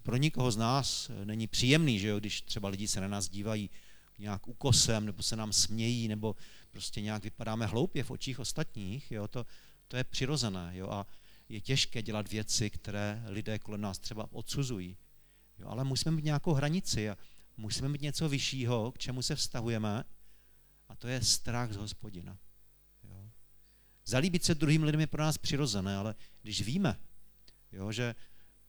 [0.03, 3.69] Pro nikoho z nás není příjemný, že jo, když třeba lidi se na nás dívají
[4.17, 6.35] nějak ukosem, nebo se nám smějí, nebo
[6.71, 9.45] prostě nějak vypadáme hloupě v očích ostatních, jo, to,
[9.87, 10.71] to je přirozené.
[10.73, 11.07] Jo, a
[11.49, 14.97] je těžké dělat věci, které lidé kolem nás třeba odsuzují.
[15.59, 17.17] Jo, ale musíme mít nějakou hranici a
[17.57, 20.03] musíme mít něco vyššího, k čemu se vztahujeme,
[20.89, 22.37] a to je strach z hospodina.
[23.03, 23.29] Jo.
[24.05, 26.99] Zalíbit se druhým lidem je pro nás přirozené, ale když víme,
[27.71, 28.15] jo, že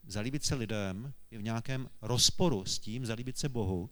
[0.06, 3.90] zalíbit se lidem je v nějakém rozporu s tím zalíbit se Bohu,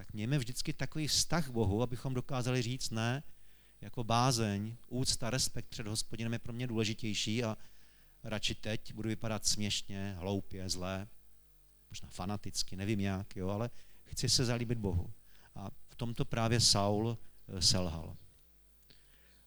[0.00, 3.22] tak mějme vždycky takový vztah k Bohu, abychom dokázali říct ne,
[3.80, 7.56] jako bázeň, úcta, respekt před hospodinem je pro mě důležitější a
[8.22, 11.08] radši teď budu vypadat směšně, hloupě, zlé,
[11.90, 13.70] možná fanaticky, nevím jak, jo, ale
[14.04, 15.12] chci se zalíbit Bohu.
[15.54, 18.16] A v tomto právě Saul eh, selhal.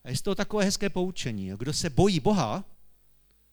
[0.03, 1.51] A je to takové hezké poučení.
[1.57, 2.65] Kdo se bojí Boha,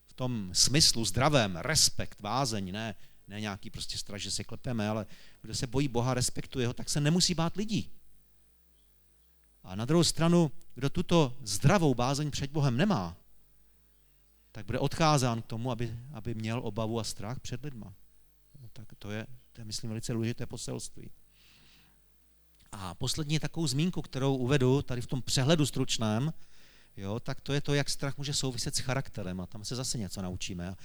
[0.07, 2.95] v tom smyslu zdravém, respekt, vázeň, ne,
[3.31, 5.07] ne nějaký prostě strach, že se klepeme, ale
[5.43, 7.90] kdo se bojí Boha, respektuje ho, tak se nemusí bát lidí.
[9.62, 13.16] A na druhou stranu, kdo tuto zdravou bázeň před Bohem nemá,
[14.53, 17.95] tak bude odkázán k tomu, aby, aby měl obavu a strach před lidma.
[18.61, 21.11] No, tak to je, to je, myslím, velice důležité poselství.
[22.73, 26.33] A poslední takovou zmínku, kterou uvedu tady v tom přehledu stručném,
[26.97, 29.40] jo, tak to je to, jak strach může souviset s charakterem.
[29.40, 30.77] A tam se zase něco naučíme.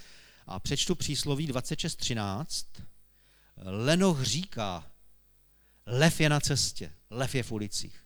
[0.46, 2.66] A přečtu přísloví 26.13.
[3.56, 4.90] Lenoch říká,
[5.86, 8.04] lev je na cestě, lev je v ulicích.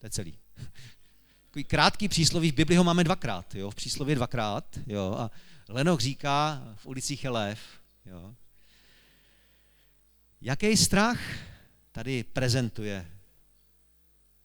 [0.00, 0.38] To je celý.
[1.44, 5.30] Takový krátký přísloví, v Bibli ho máme dvakrát, jo, v příslově dvakrát, jo, a
[5.68, 7.60] Lenoch říká, v ulicích je lev,
[8.06, 8.34] jo.
[10.40, 11.20] Jaký strach
[11.92, 13.10] tady prezentuje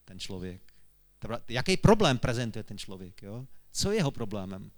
[0.06, 0.62] ten člověk?
[1.48, 3.48] Jaký problém prezentuje ten člověk, jo?
[3.72, 4.72] Co je jeho problémem?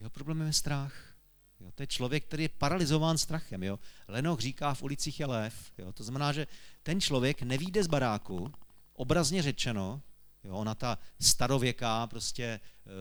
[0.00, 1.14] Jeho problémem je strach.
[1.60, 3.62] Jo, to je člověk, který je paralizován strachem.
[3.62, 3.78] Jo.
[4.08, 5.72] Lenoch říká, v ulicích je lev.
[5.78, 5.92] Jo.
[5.92, 6.46] To znamená, že
[6.82, 8.52] ten člověk nevíde z baráku,
[8.94, 10.02] obrazně řečeno,
[10.44, 12.60] jo, ona ta starověká prostě e,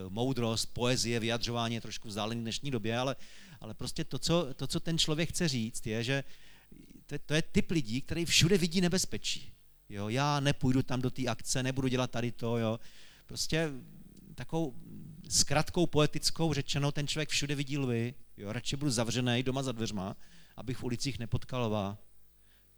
[0.10, 3.16] moudrost, poezie, vyjadřování je trošku vzdálený v dnešní době, ale,
[3.60, 6.24] ale prostě to co, to, co ten člověk chce říct, je, že
[7.06, 9.54] to, to je typ lidí, který všude vidí nebezpečí.
[9.90, 12.80] Jo, já nepůjdu tam do té akce, nebudu dělat tady to, jo.
[13.26, 13.70] Prostě
[14.36, 14.76] takovou
[15.30, 20.18] zkratkou poetickou řečeno, ten člověk všude vidí lvy, jo, radši budu zavřený doma za dveřma,
[20.58, 21.98] abych v ulicích nepotkal lva.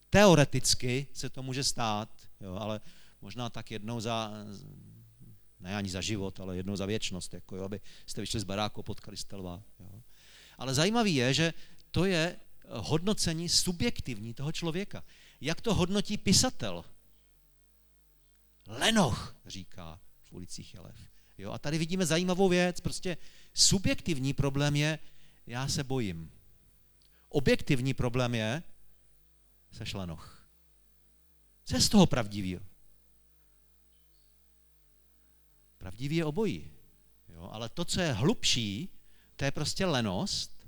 [0.09, 2.09] Teoreticky se to může stát,
[2.41, 2.81] jo, ale
[3.21, 4.31] možná tak jednou za,
[5.59, 8.83] ne ani za život, ale jednou za věčnost, jako jo, aby jste vyšli z baráku,
[8.83, 9.63] potkali jste lva.
[9.79, 10.01] Jo.
[10.57, 11.53] Ale zajímavý je, že
[11.91, 15.03] to je hodnocení subjektivní toho člověka.
[15.41, 16.85] Jak to hodnotí pisatel?
[18.67, 21.11] Lenoch, říká v ulicích je lev.
[21.41, 23.17] Jo, a tady vidíme zajímavou věc, prostě
[23.53, 24.99] subjektivní problém je,
[25.47, 26.31] já se bojím.
[27.29, 28.63] Objektivní problém je,
[29.71, 30.47] seš lenoch.
[31.65, 32.59] Co je z toho pravdivý?
[35.77, 36.71] Pravdivý je obojí.
[37.29, 38.89] Jo, ale to, co je hlubší,
[39.35, 40.67] to je prostě lenost,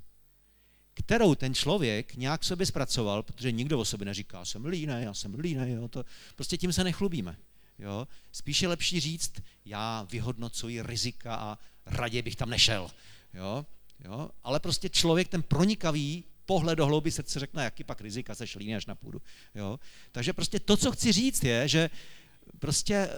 [0.93, 5.39] kterou ten člověk nějak sobě zpracoval, protože nikdo o sobě neříká, jsem línej, já jsem
[5.39, 6.05] línej, jo, to,
[6.35, 7.37] prostě tím se nechlubíme.
[7.79, 8.07] Jo?
[8.31, 9.31] Spíš je lepší říct,
[9.65, 12.91] já vyhodnocuji rizika a raději bych tam nešel.
[13.33, 13.65] Jo?
[14.05, 14.29] Jo?
[14.43, 18.77] Ale prostě člověk, ten pronikavý pohled do hlouby srdce řekne, jaký pak rizika se šlíne
[18.77, 19.21] až na půdu.
[19.55, 19.79] Jo?
[20.11, 21.89] Takže prostě to, co chci říct, je, že
[22.59, 23.09] prostě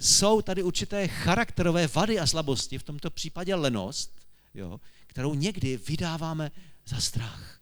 [0.00, 4.20] jsou tady určité charakterové vady a slabosti, v tomto případě lenost,
[4.54, 4.80] jo?
[5.06, 6.50] kterou někdy vydáváme
[6.86, 7.60] za strach.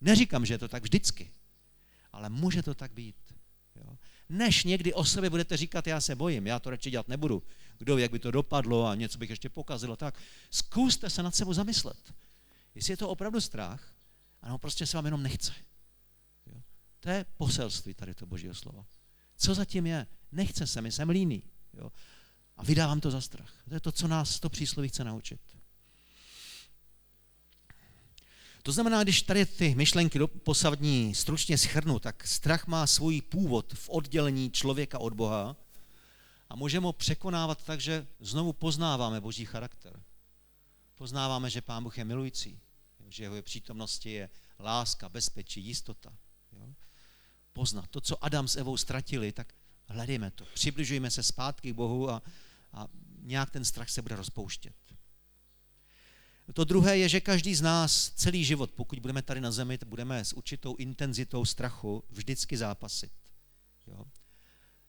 [0.00, 1.30] Neříkám, že je to tak vždycky,
[2.12, 3.16] ale může to tak být
[4.28, 7.42] než někdy o sobě budete říkat, já se bojím, já to radši dělat nebudu.
[7.78, 10.18] Kdo ví, jak by to dopadlo a něco bych ještě pokazilo, tak
[10.50, 12.14] zkuste se nad sebou zamyslet.
[12.74, 13.94] Jestli je to opravdu strach,
[14.42, 15.52] ano, prostě se vám jenom nechce.
[16.46, 16.62] Jo?
[17.00, 18.86] To je poselství tady to božího slova.
[19.36, 20.06] Co zatím je?
[20.32, 21.42] Nechce se mi, jsem líný.
[21.74, 21.92] Jo?
[22.56, 23.52] A vydávám to za strach.
[23.68, 25.40] To je to, co nás to přísloví chce naučit.
[28.62, 33.88] To znamená, když tady ty myšlenky posavní stručně schrnu, tak strach má svůj původ v
[33.88, 35.56] oddělení člověka od Boha
[36.48, 40.02] a můžeme ho překonávat tak, že znovu poznáváme boží charakter.
[40.94, 42.60] Poznáváme, že Pán Bůh je milující,
[43.08, 46.12] že jeho přítomnosti je láska, bezpečí, jistota.
[47.52, 49.52] Poznat to, co Adam s Evou ztratili, tak
[49.86, 50.44] hledejme to.
[50.54, 52.22] Přibližujeme se zpátky k Bohu a,
[52.72, 52.88] a
[53.22, 54.74] nějak ten strach se bude rozpouštět.
[56.52, 60.24] To druhé je, že každý z nás celý život, pokud budeme tady na zemi, budeme
[60.24, 63.12] s určitou intenzitou strachu vždycky zápasit.
[63.86, 64.04] Jo?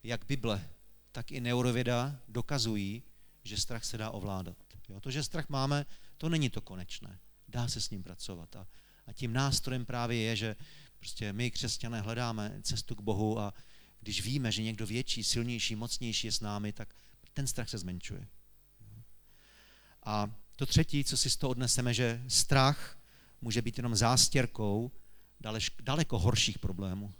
[0.04, 0.70] Jak Bible,
[1.12, 3.04] tak i neurověda dokazují,
[3.44, 4.58] že strach se dá ovládat.
[4.90, 5.00] Jo?
[5.00, 5.86] To, že strach máme,
[6.18, 7.20] to není to konečné.
[7.48, 8.56] Dá se s ním pracovat.
[8.56, 8.68] A,
[9.08, 10.56] a tím nástrojem právě je, že
[11.00, 13.54] prostě my, křesťané, hledáme cestu k Bohu a
[14.00, 16.96] když víme, že někdo větší, silnější, mocnější je s námi, tak
[17.34, 18.28] ten strach se zmenšuje.
[20.04, 23.00] A to třetí, co si z toho odneseme, že strach
[23.42, 24.92] může být jenom zástěrkou
[25.82, 27.14] daleko horších problémů.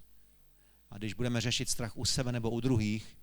[0.90, 3.18] A když budeme řešit strach u sebe nebo u druhých,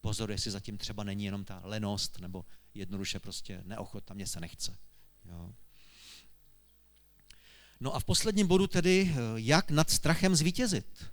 [0.00, 4.78] pozor, jestli zatím třeba není jenom ta lenost nebo jednoduše prostě neochota, mě se nechce.
[5.24, 5.52] Jo.
[7.80, 11.04] No a v posledním bodu tedy, jak nad strachem zvítězit.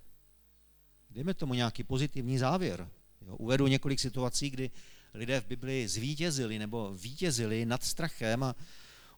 [1.09, 2.89] Dejme tomu nějaký pozitivní závěr.
[3.21, 3.35] Jo.
[3.35, 4.71] Uvedu několik situací, kdy
[5.13, 8.55] lidé v Biblii zvítězili nebo vítězili nad strachem a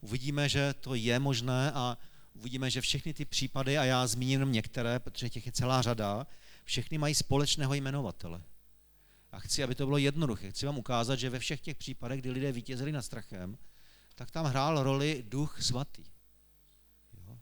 [0.02, 1.98] uvidíme, že to je možné a
[2.34, 6.28] uvidíme, že všechny ty případy, a já zmíním jenom některé, protože těch je celá řada,
[6.64, 8.42] všechny mají společného jmenovatele.
[9.32, 10.52] A chci, aby to bylo jednoduché.
[10.52, 13.58] Chci vám ukázat, že ve všech těch případech, kdy lidé vítězili nad strachem,
[14.16, 16.04] tak tam hrál roli duch svatý.
[17.28, 17.38] Jo.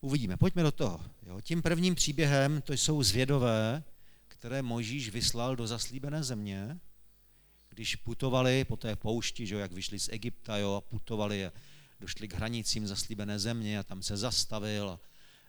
[0.00, 1.00] Uvidíme, pojďme do toho.
[1.22, 1.40] Jo.
[1.40, 3.82] Tím prvním příběhem to jsou zvědové,
[4.28, 6.78] které Mojžíš vyslal do zaslíbené země,
[7.74, 11.52] když putovali po té poušti, že jo, jak vyšli z Egypta jo, a putovali a
[12.00, 15.00] došli k hranicím zaslíbené země a tam se zastavil a,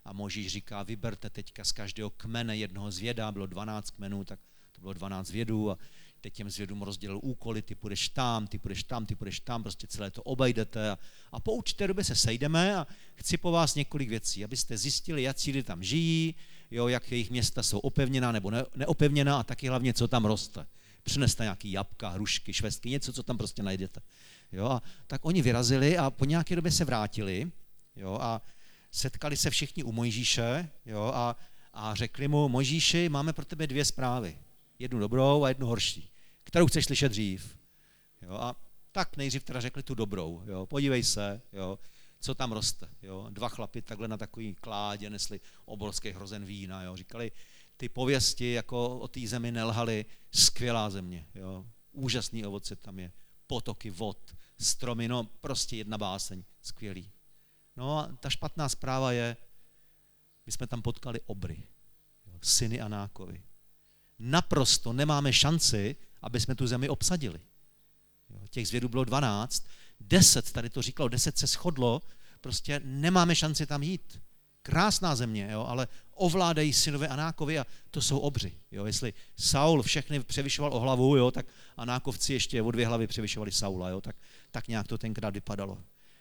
[0.04, 4.40] a Možíš říká, vyberte teďka z každého kmene jednoho zvěda, bylo 12 kmenů, tak
[4.72, 5.78] to bylo 12 vědů a
[6.20, 9.86] teď těm zvědům rozdělil úkoly, ty půjdeš tam, ty půjdeš tam, ty půjdeš tam, prostě
[9.86, 10.98] celé to obejdete a,
[11.32, 15.36] a po určité době se sejdeme a chci po vás několik věcí, abyste zjistili, jak
[15.46, 16.34] lidi tam žijí,
[16.70, 20.66] jo, jak jejich města jsou opevněná nebo ne, neopevněná a taky hlavně, co tam roste
[21.06, 24.00] přineste nějaký jabka, hrušky, švestky, něco, co tam prostě najdete.
[24.52, 27.52] Jo, a tak oni vyrazili a po nějaké době se vrátili
[27.96, 28.42] jo, a
[28.90, 31.36] setkali se všichni u Mojžíše jo, a,
[31.72, 34.38] a řekli mu, Mojžíši, máme pro tebe dvě zprávy.
[34.78, 36.10] Jednu dobrou a jednu horší.
[36.44, 37.58] Kterou chceš slyšet dřív?
[38.22, 38.56] Jo, a
[38.92, 40.42] tak nejdřív teda řekli tu dobrou.
[40.46, 41.78] Jo, podívej se, jo,
[42.20, 42.88] co tam roste.
[43.02, 43.26] Jo?
[43.30, 46.82] Dva chlapy takhle na takový kládě nesli obrovský hrozen vína.
[46.82, 46.96] Jo?
[46.96, 47.32] Říkali,
[47.76, 51.26] ty pověsti jako o té zemi nelhaly, skvělá země.
[51.34, 51.66] Jo?
[51.92, 53.12] Úžasný ovoce tam je,
[53.46, 57.10] potoky vod, stromy, no prostě jedna báseň, skvělý.
[57.76, 59.36] No a ta špatná zpráva je,
[60.46, 61.62] my jsme tam potkali obry,
[62.26, 62.38] jo?
[62.42, 63.42] syny Anákovi.
[64.18, 67.40] Naprosto nemáme šanci, aby jsme tu zemi obsadili.
[68.30, 68.40] Jo?
[68.50, 69.66] Těch zvědů bylo 12,
[70.00, 72.02] deset, tady to říkalo, deset se shodlo,
[72.40, 74.20] prostě nemáme šanci tam jít.
[74.66, 78.52] Krásná země, jo, ale ovládají synové Anákovi a to jsou obři.
[78.72, 78.86] Jo.
[78.86, 83.88] Jestli Saul všechny převyšoval o hlavu, jo, tak Anákovci ještě o dvě hlavy převyšovali Saula.
[83.88, 84.16] Jo, tak,
[84.50, 85.78] tak nějak to tenkrát vypadalo.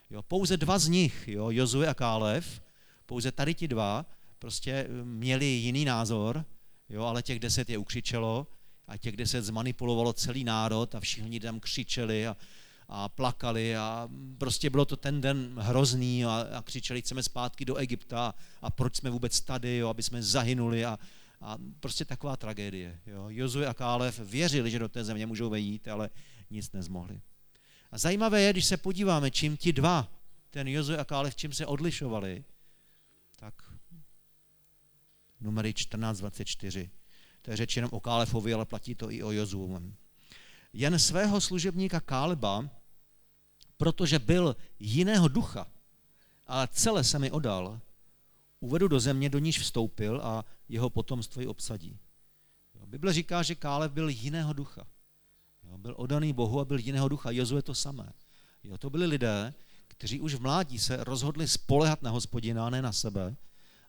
[0.10, 0.22] Jo.
[0.22, 2.62] Pouze dva z nich, jo, Jozue a Kálev,
[3.06, 4.06] pouze tady ti dva
[4.40, 6.46] prostě eh, měli jiný názor,
[6.90, 8.48] jo, ale těch deset je ukřičelo
[8.88, 12.38] a těch deset zmanipulovalo celý národ a všichni tam křičeli a
[12.88, 17.76] a plakali a prostě bylo to ten den hrozný a, a křičeli, chceme zpátky do
[17.76, 21.00] Egypta a proč jsme vůbec tady, jo, aby jsme zahynuli a,
[21.42, 23.00] a prostě taková tragédie.
[23.06, 23.26] Jo.
[23.30, 26.10] Jozue a Kálev věřili, že do té země můžou vejít, ale
[26.50, 27.22] nic nezmohli.
[27.92, 30.12] A zajímavé je, když se podíváme, čím ti dva,
[30.50, 32.44] ten Jozue a Kálev, čím se odlišovali,
[33.36, 33.54] tak
[35.42, 36.90] numery 14.24.
[37.42, 39.96] To je řeč jenom o Kálefovi, ale platí to i o Jozuem
[40.76, 42.70] jen svého služebníka Káleba,
[43.78, 45.68] protože byl jiného ducha,
[46.48, 47.80] ale celé se mi odal,
[48.60, 51.98] uvedu do země, do níž vstoupil a jeho potomstvo ji obsadí.
[52.86, 54.88] Bible říká, že Kálev byl jiného ducha.
[55.78, 57.32] Byl odaný Bohu a byl jiného ducha.
[57.32, 58.14] Jozue to samé.
[58.64, 59.54] Jo, to byli lidé,
[59.88, 63.36] kteří už v mládí se rozhodli spolehat na hospodina, ne na sebe.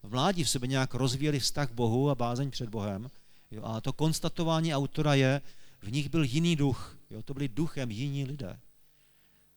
[0.03, 3.11] V mládí v sebe nějak rozvíjeli vztah k Bohu a bázeň před Bohem.
[3.51, 5.43] Jo, a to konstatování autora je,
[5.83, 6.99] v nich byl jiný duch.
[7.11, 7.23] Jo?
[7.23, 8.61] To byli duchem jiní lidé.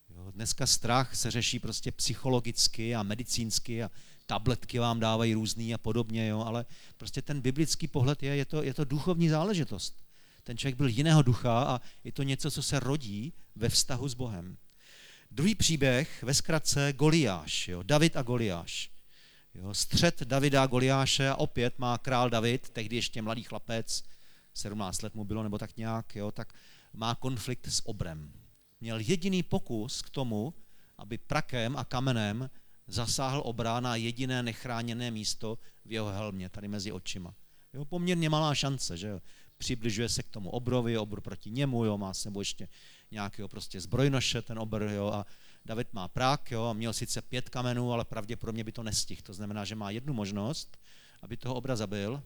[0.10, 0.32] Jo?
[0.32, 3.92] Dneska strach se řeší prostě psychologicky a medicínsky a
[4.26, 6.40] tabletky vám dávají různý a podobně, jo?
[6.40, 6.66] ale
[6.98, 9.96] prostě ten biblický pohled je, je to, je to duchovní záležitost.
[10.44, 14.14] Ten člověk byl jiného ducha a je to něco, co se rodí ve vztahu s
[14.14, 14.58] Bohem.
[15.32, 17.84] Druhý příběh, ve zkratce Goliáš, jo?
[17.84, 18.92] David a Goliáš.
[19.54, 19.74] Jo?
[19.74, 24.04] Střed Davida a Goliáše a opět má král David, tehdy ještě mladý chlapec,
[24.60, 26.54] 17 let mu bylo nebo tak nějak, jo, tak
[26.94, 28.34] má konflikt s obrem.
[28.82, 30.54] Měl jediný pokus k tomu,
[30.98, 32.50] aby prakem a kamenem
[32.88, 37.36] zasáhl obra na jediné nechráněné místo v jeho helmě, tady mezi očima.
[37.74, 39.22] Jo, poměrně malá šance, že jo.
[39.58, 42.68] Přibližuje se k tomu obrovi, obr proti němu, jo, má sebou ještě
[43.12, 45.26] nějakého prostě zbrojnoše, ten obr, jo, a
[45.66, 49.22] David má prák, jo, a měl sice pět kamenů, ale pravděpodobně by to nestihl.
[49.24, 50.78] To znamená, že má jednu možnost,
[51.22, 52.24] aby toho obra zabil,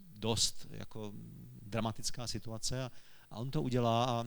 [0.00, 1.12] dost jako
[1.66, 2.90] dramatická situace a,
[3.30, 4.24] a on to udělá a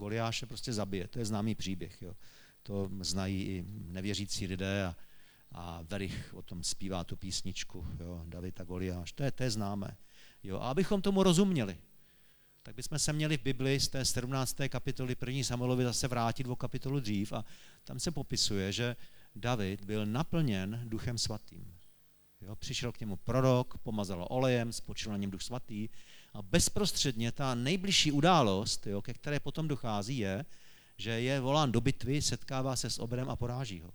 [0.00, 1.08] Goliáše prostě zabije.
[1.08, 2.02] To je známý příběh.
[2.02, 2.14] Jo.
[2.62, 4.96] To znají i nevěřící lidé a,
[5.52, 9.12] a Verich o tom zpívá tu písničku, jo, David a Goliáš.
[9.12, 9.96] To je, to je známé.
[10.42, 10.60] Jo.
[10.60, 11.78] A abychom tomu rozuměli,
[12.62, 14.56] tak bychom se měli v Bibli z té 17.
[14.68, 15.44] kapitoly 1.
[15.44, 17.44] Samuelovi zase vrátit o kapitolu dřív a
[17.84, 18.96] tam se popisuje, že
[19.36, 21.76] David byl naplněn duchem svatým.
[22.40, 25.88] Jo, přišel k němu prorok, pomazal olejem, spočil na něm duch svatý
[26.32, 30.44] a bezprostředně ta nejbližší událost, jo, ke které potom dochází, je,
[30.96, 33.92] že je volán do bitvy, setkává se s obrem a poráží ho.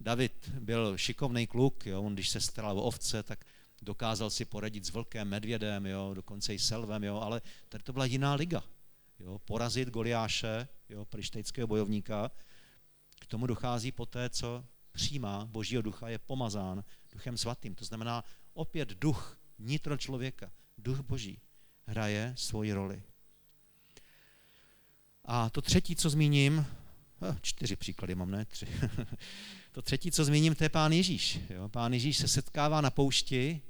[0.00, 3.44] David byl šikovný kluk, jo, on když se staral o ovce, tak
[3.82, 8.04] dokázal si poradit s vlkem, medvědem, jo, dokonce i selvem, jo, ale tady to byla
[8.04, 8.62] jiná liga.
[9.18, 12.30] Jo, porazit Goliáše, jo, prištejského bojovníka,
[13.20, 17.74] k tomu dochází poté, co přijímá Božího ducha, je pomazán duchem svatým.
[17.74, 21.40] To znamená opět duch nitro člověka, duch Boží
[21.86, 23.02] hraje svoji roli.
[25.24, 26.66] A to třetí, co zmíním,
[27.42, 28.66] čtyři příklady mám, ne tři.
[29.72, 31.38] to třetí, co zmíním, to je pán Ježíš.
[31.50, 31.68] Jo?
[31.68, 33.62] Pán Ježíš se setkává na poušti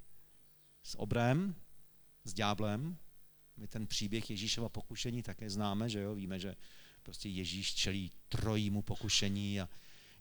[0.83, 1.55] s obrem,
[2.25, 2.97] s ďáblem.
[3.57, 6.15] My ten příběh Ježíšova pokušení také známe, že jo?
[6.15, 6.55] Víme, že
[7.03, 9.69] prostě Ježíš čelí trojímu pokušení a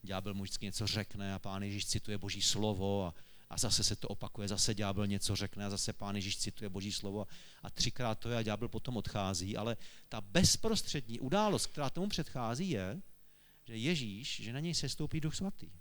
[0.01, 3.13] ďábel mu vždycky něco řekne a pán Ježíš cituje boží slovo a,
[3.49, 6.91] a zase se to opakuje, zase ďábel něco řekne a zase pán Ježíš cituje boží
[6.91, 7.27] slovo
[7.63, 9.77] a, třikrát to je a ďábel potom odchází, ale
[10.09, 13.01] ta bezprostřední událost, která tomu předchází, je,
[13.67, 15.71] že Ježíš, že na něj se stoupí duch svatý.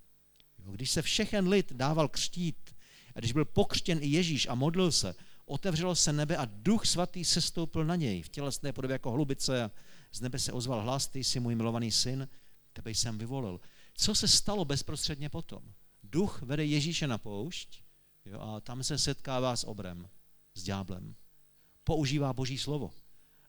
[0.56, 2.76] Když se všechen lid dával křtít
[3.14, 5.14] a když byl pokřtěn i Ježíš a modlil se,
[5.46, 9.62] otevřelo se nebe a duch svatý se stoupil na něj v tělesné podobě jako hlubice
[9.62, 9.70] a
[10.12, 12.28] z nebe se ozval hlas, ty jsi můj milovaný syn,
[12.72, 13.60] tebe jsem vyvolil.
[13.94, 15.72] Co se stalo bezprostředně potom?
[16.16, 17.82] Duch vede Ježíše na poušť
[18.24, 20.08] jo, a tam se setkává s obrem,
[20.54, 21.14] s ďáblem.
[21.84, 22.92] Používá Boží slovo,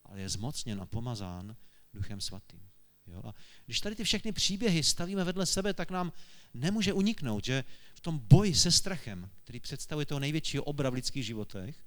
[0.04, 1.56] ale je zmocněn a pomazán
[1.94, 2.60] Duchem Svatým.
[3.08, 3.22] Jo?
[3.26, 3.34] A
[3.66, 6.12] když tady ty všechny příběhy stavíme vedle sebe, tak nám
[6.54, 7.64] nemůže uniknout, že
[7.96, 11.86] v tom boji se strachem, který představuje toho největšího obra v lidských životech,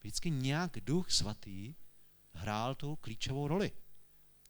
[0.00, 1.74] vždycky nějak duch svatý
[2.32, 3.72] hrál tu klíčovou roli.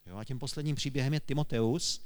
[0.05, 0.17] Jo?
[0.17, 2.01] A tím posledním příběhem je Timoteus,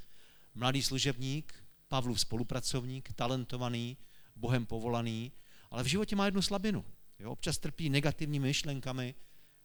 [0.53, 3.97] mladý služebník, Pavlův spolupracovník, talentovaný,
[4.35, 5.31] Bohem povolaný,
[5.71, 6.85] ale v životě má jednu slabinu.
[7.19, 7.31] Jo?
[7.31, 9.15] Občas trpí negativními myšlenkami,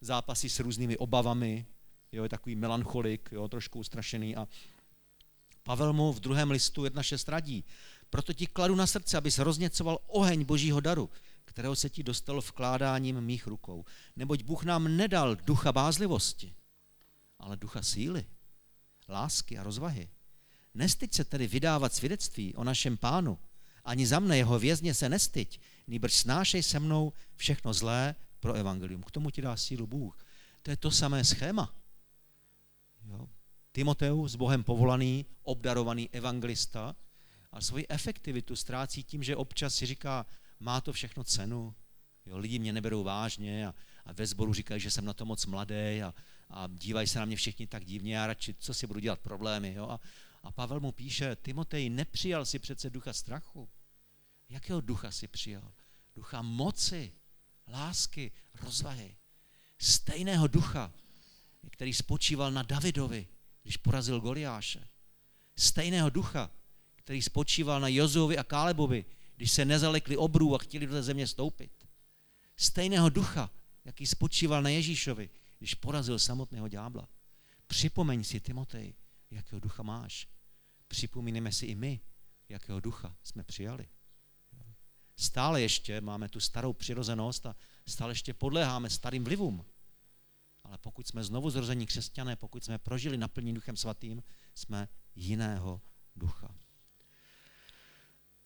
[0.01, 1.67] zápasy s různými obavami,
[2.13, 2.23] jo?
[2.23, 3.49] je takový melancholik, jo?
[3.49, 4.49] trošku ustrašený a
[5.63, 7.65] Pavel mu v druhém listu 1.6 radí,
[8.11, 11.11] proto ti kladu na srdce, abys rozněcoval oheň božího daru,
[11.45, 13.85] kterého se ti dostalo vkládáním mých rukou.
[14.17, 16.55] Neboť Bůh nám nedal ducha bázlivosti,
[17.39, 18.27] ale ducha síly,
[19.09, 20.09] lásky a rozvahy.
[20.75, 23.39] Nestyď se tedy vydávat svědectví o našem pánu,
[23.85, 29.03] ani za mne jeho vězně se nestyď, nýbrž snášej se mnou všechno zlé pro evangelium.
[29.03, 30.19] K tomu ti dá sílu Bůh.
[30.63, 31.75] To je to samé schéma.
[33.05, 33.29] Jo.
[33.73, 36.97] Timoteus, Bohem povolaný, obdarovaný evangelista,
[37.53, 40.27] a svoji efektivitu ztrácí tím, že občas si říká,
[40.61, 41.75] má to všechno cenu,
[42.27, 45.47] jo, lidi mě neberou vážně a, a ve sboru říkají, že jsem na to moc
[45.47, 46.15] mladý a,
[46.51, 49.75] a dívají se na mě všichni tak divně, já radši, co si budu dělat problémy.
[49.75, 49.89] Jo?
[49.89, 50.01] A,
[50.43, 53.69] a Pavel mu píše, Timotej, nepřijal si přece ducha strachu.
[54.49, 55.73] Jakého ducha si přijal?
[56.15, 57.13] Ducha moci,
[57.69, 59.17] lásky, rozvahy.
[59.79, 60.93] Stejného ducha,
[61.71, 63.29] který spočíval na Davidovi,
[63.63, 64.89] když porazil Goliáše.
[65.57, 66.51] Stejného ducha,
[66.97, 69.05] který spočíval na Jozovi a Kálebovi,
[69.37, 71.73] když se nezalekli obrů a chtěli do té země stoupit.
[72.57, 73.51] Stejného ducha,
[73.85, 77.09] jaký spočíval na Ježíšovi, když porazil samotného ďábla.
[77.67, 78.95] Připomeň si, Timotej,
[79.31, 80.29] jakého ducha máš.
[80.93, 82.01] Připomínáme si i my,
[82.49, 83.89] jakého ducha jsme přijali.
[85.17, 87.57] Stále ještě máme tu starou přirozenost a
[87.89, 89.67] stále ještě podléháme starým vlivům.
[90.65, 94.23] Ale pokud jsme znovu zrození křesťané, pokud jsme prožili naplnění duchem svatým,
[94.55, 95.81] jsme jiného
[96.17, 96.55] ducha.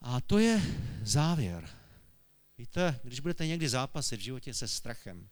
[0.00, 0.62] A to je
[1.02, 1.68] závěr.
[2.58, 5.28] Víte, když budete někdy zápasit v životě se strachem,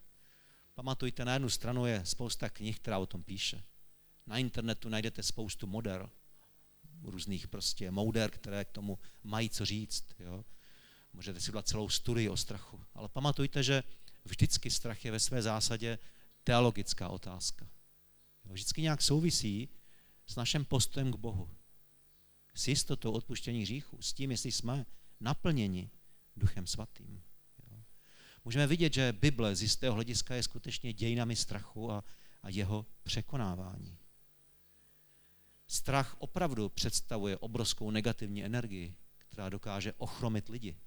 [0.75, 3.65] pamatujte, na jednu stranu je spousta knih, která o tom píše.
[4.27, 6.11] Na internetu najdete spoustu moder,
[7.11, 10.05] různých prostě mouder, které k tomu mají co říct.
[10.19, 10.45] Jo.
[11.13, 12.85] Můžete si udělat celou studii o strachu.
[12.95, 13.83] Ale pamatujte, že
[14.25, 15.99] vždycky strach je ve své zásadě
[16.45, 17.69] teologická otázka.
[18.45, 19.69] Vždycky nějak souvisí
[20.27, 21.51] s naším postojem k Bohu.
[22.55, 24.87] S jistotou odpuštění hříchu, s tím, jestli jsme
[25.21, 25.91] naplněni
[26.37, 27.23] Duchem Svatým.
[28.45, 32.05] Můžeme vidět, že Bible z jistého hlediska je skutečně dějinami strachu a,
[32.43, 33.99] a jeho překonávání.
[35.67, 40.79] Strach opravdu představuje obrovskou negativní energii, která dokáže ochromit lidi.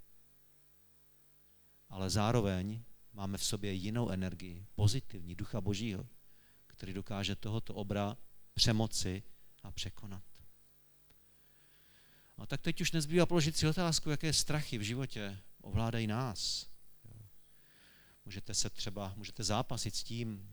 [1.89, 6.07] Ale zároveň máme v sobě jinou energii, pozitivní, ducha božího,
[6.67, 8.17] který dokáže tohoto obra
[8.53, 9.23] přemoci
[9.63, 10.23] a překonat.
[12.38, 16.69] A tak teď už nezbývá položit si otázku, jaké strachy v životě ovládají nás.
[18.25, 20.49] Můžete se třeba, můžete zápasit s tím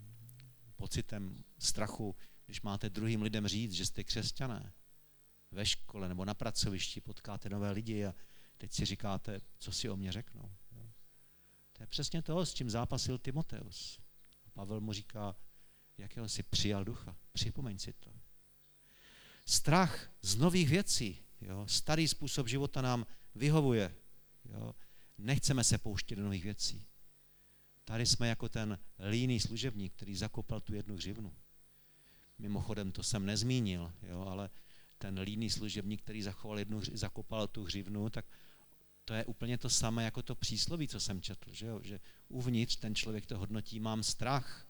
[0.76, 2.16] pocitem strachu,
[2.46, 4.72] když máte druhým lidem říct, že jste křesťané.
[5.50, 8.14] Ve škole nebo na pracovišti potkáte nové lidi a
[8.58, 10.54] teď si říkáte, co si o mě řeknou.
[11.76, 14.00] To je přesně to, s čím zápasil Timoteus.
[14.46, 15.36] A Pavel mu říká,
[15.98, 17.16] jakého si přijal ducha.
[17.32, 18.12] Připomeň si to.
[19.46, 21.22] Strach z nových věcí.
[21.40, 21.66] Jo?
[21.68, 23.94] Starý způsob života nám vyhovuje.
[24.44, 24.74] Jo?
[25.18, 26.86] Nechceme se pouštět do nových věcí.
[27.84, 28.78] Tady jsme jako ten
[29.10, 31.36] líný služebník, který zakopal tu jednu hřivnu.
[32.38, 34.50] Mimochodem, to jsem nezmínil, jo, ale
[34.98, 38.26] ten líný služebník, který zachoval jednu, zakopal tu hřivnu, tak
[39.04, 41.80] to je úplně to samé jako to přísloví, co jsem četl, že, jo?
[41.82, 44.68] že uvnitř ten člověk to hodnotí, mám strach,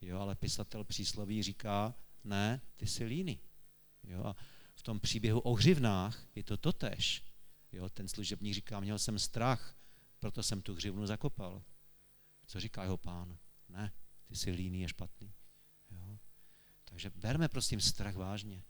[0.00, 3.40] jo, ale pisatel přísloví říká, ne, ty jsi líný.
[4.04, 4.24] Jo?
[4.24, 4.36] A
[4.74, 7.24] v tom příběhu o hřivnách je to totež.
[7.72, 7.88] Jo?
[7.88, 9.76] Ten služebník říká, měl jsem strach,
[10.18, 11.62] proto jsem tu hřivnu zakopal.
[12.46, 13.38] Co říká jeho pán?
[13.68, 13.92] Ne,
[14.24, 15.34] ty jsi líný a špatný.
[16.94, 18.62] Takže berme prosím strach vážně.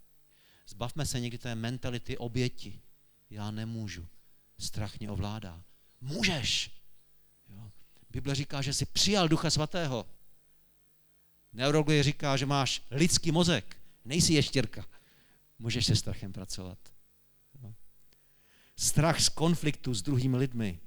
[0.69, 2.81] Zbavme se někdy té mentality oběti.
[3.31, 4.07] Já nemůžu.
[4.59, 5.65] Strach mě ovládá.
[6.01, 6.71] Můžeš.
[7.49, 7.71] Jo?
[8.11, 10.07] Bible říká, že jsi přijal Ducha Svatého.
[11.53, 13.77] Neurologie říká, že máš lidský mozek.
[14.05, 14.87] Nejsi ještěrka.
[15.59, 16.79] Můžeš se strachem pracovat.
[17.63, 17.75] Jo?
[18.77, 20.81] Strach z konfliktu s druhými lidmi.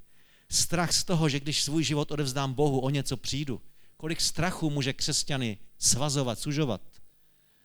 [0.50, 3.62] Strach z toho, že když svůj život odevzdám Bohu, o něco přijdu.
[3.96, 6.97] Kolik strachu může křesťany svazovat, sužovat.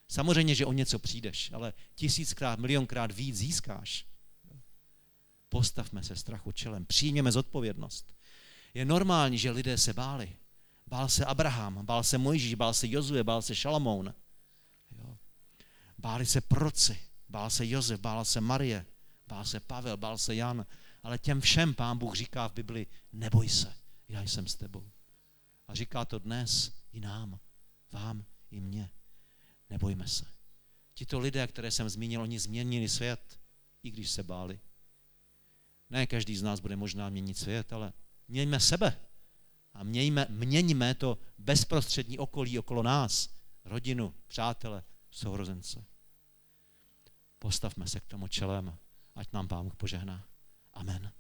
[0.08, 4.06] Samozřejmě, že o něco přijdeš, ale tisíckrát, milionkrát víc získáš.
[5.50, 8.16] Postavme se strachu čelem, přijměme zodpovědnost.
[8.74, 10.36] Je normální, že lidé se báli.
[10.88, 14.14] Bál se Abraham, bál se Mojžíš, bál se Jozue, bál se Šalamoun.
[15.98, 17.00] Báli se proci,
[17.30, 18.86] bál se Josef, bál se Marie,
[19.28, 20.66] bál se Pavel, bál se Jan,
[21.04, 23.74] ale těm všem pán Bůh říká v Bibli, neboj se,
[24.10, 24.92] já jsem s tebou.
[25.68, 27.40] A říká to dnes i nám,
[27.92, 28.90] vám i mně.
[29.70, 30.26] Nebojme se.
[30.94, 33.40] Tito lidé, které jsem zmínil, oni změnili svět,
[33.84, 34.60] i když se báli.
[35.90, 37.94] Ne každý z nás bude možná měnit svět, ale
[38.28, 39.00] mějme sebe
[39.74, 43.30] a mějme, měňme to bezprostřední okolí okolo nás,
[43.66, 45.86] rodinu, přátele, sourozence.
[47.40, 48.78] Postavme se k tomu čelem,
[49.16, 50.28] ať nám Pán Bůh požehná.
[50.74, 51.12] Amen.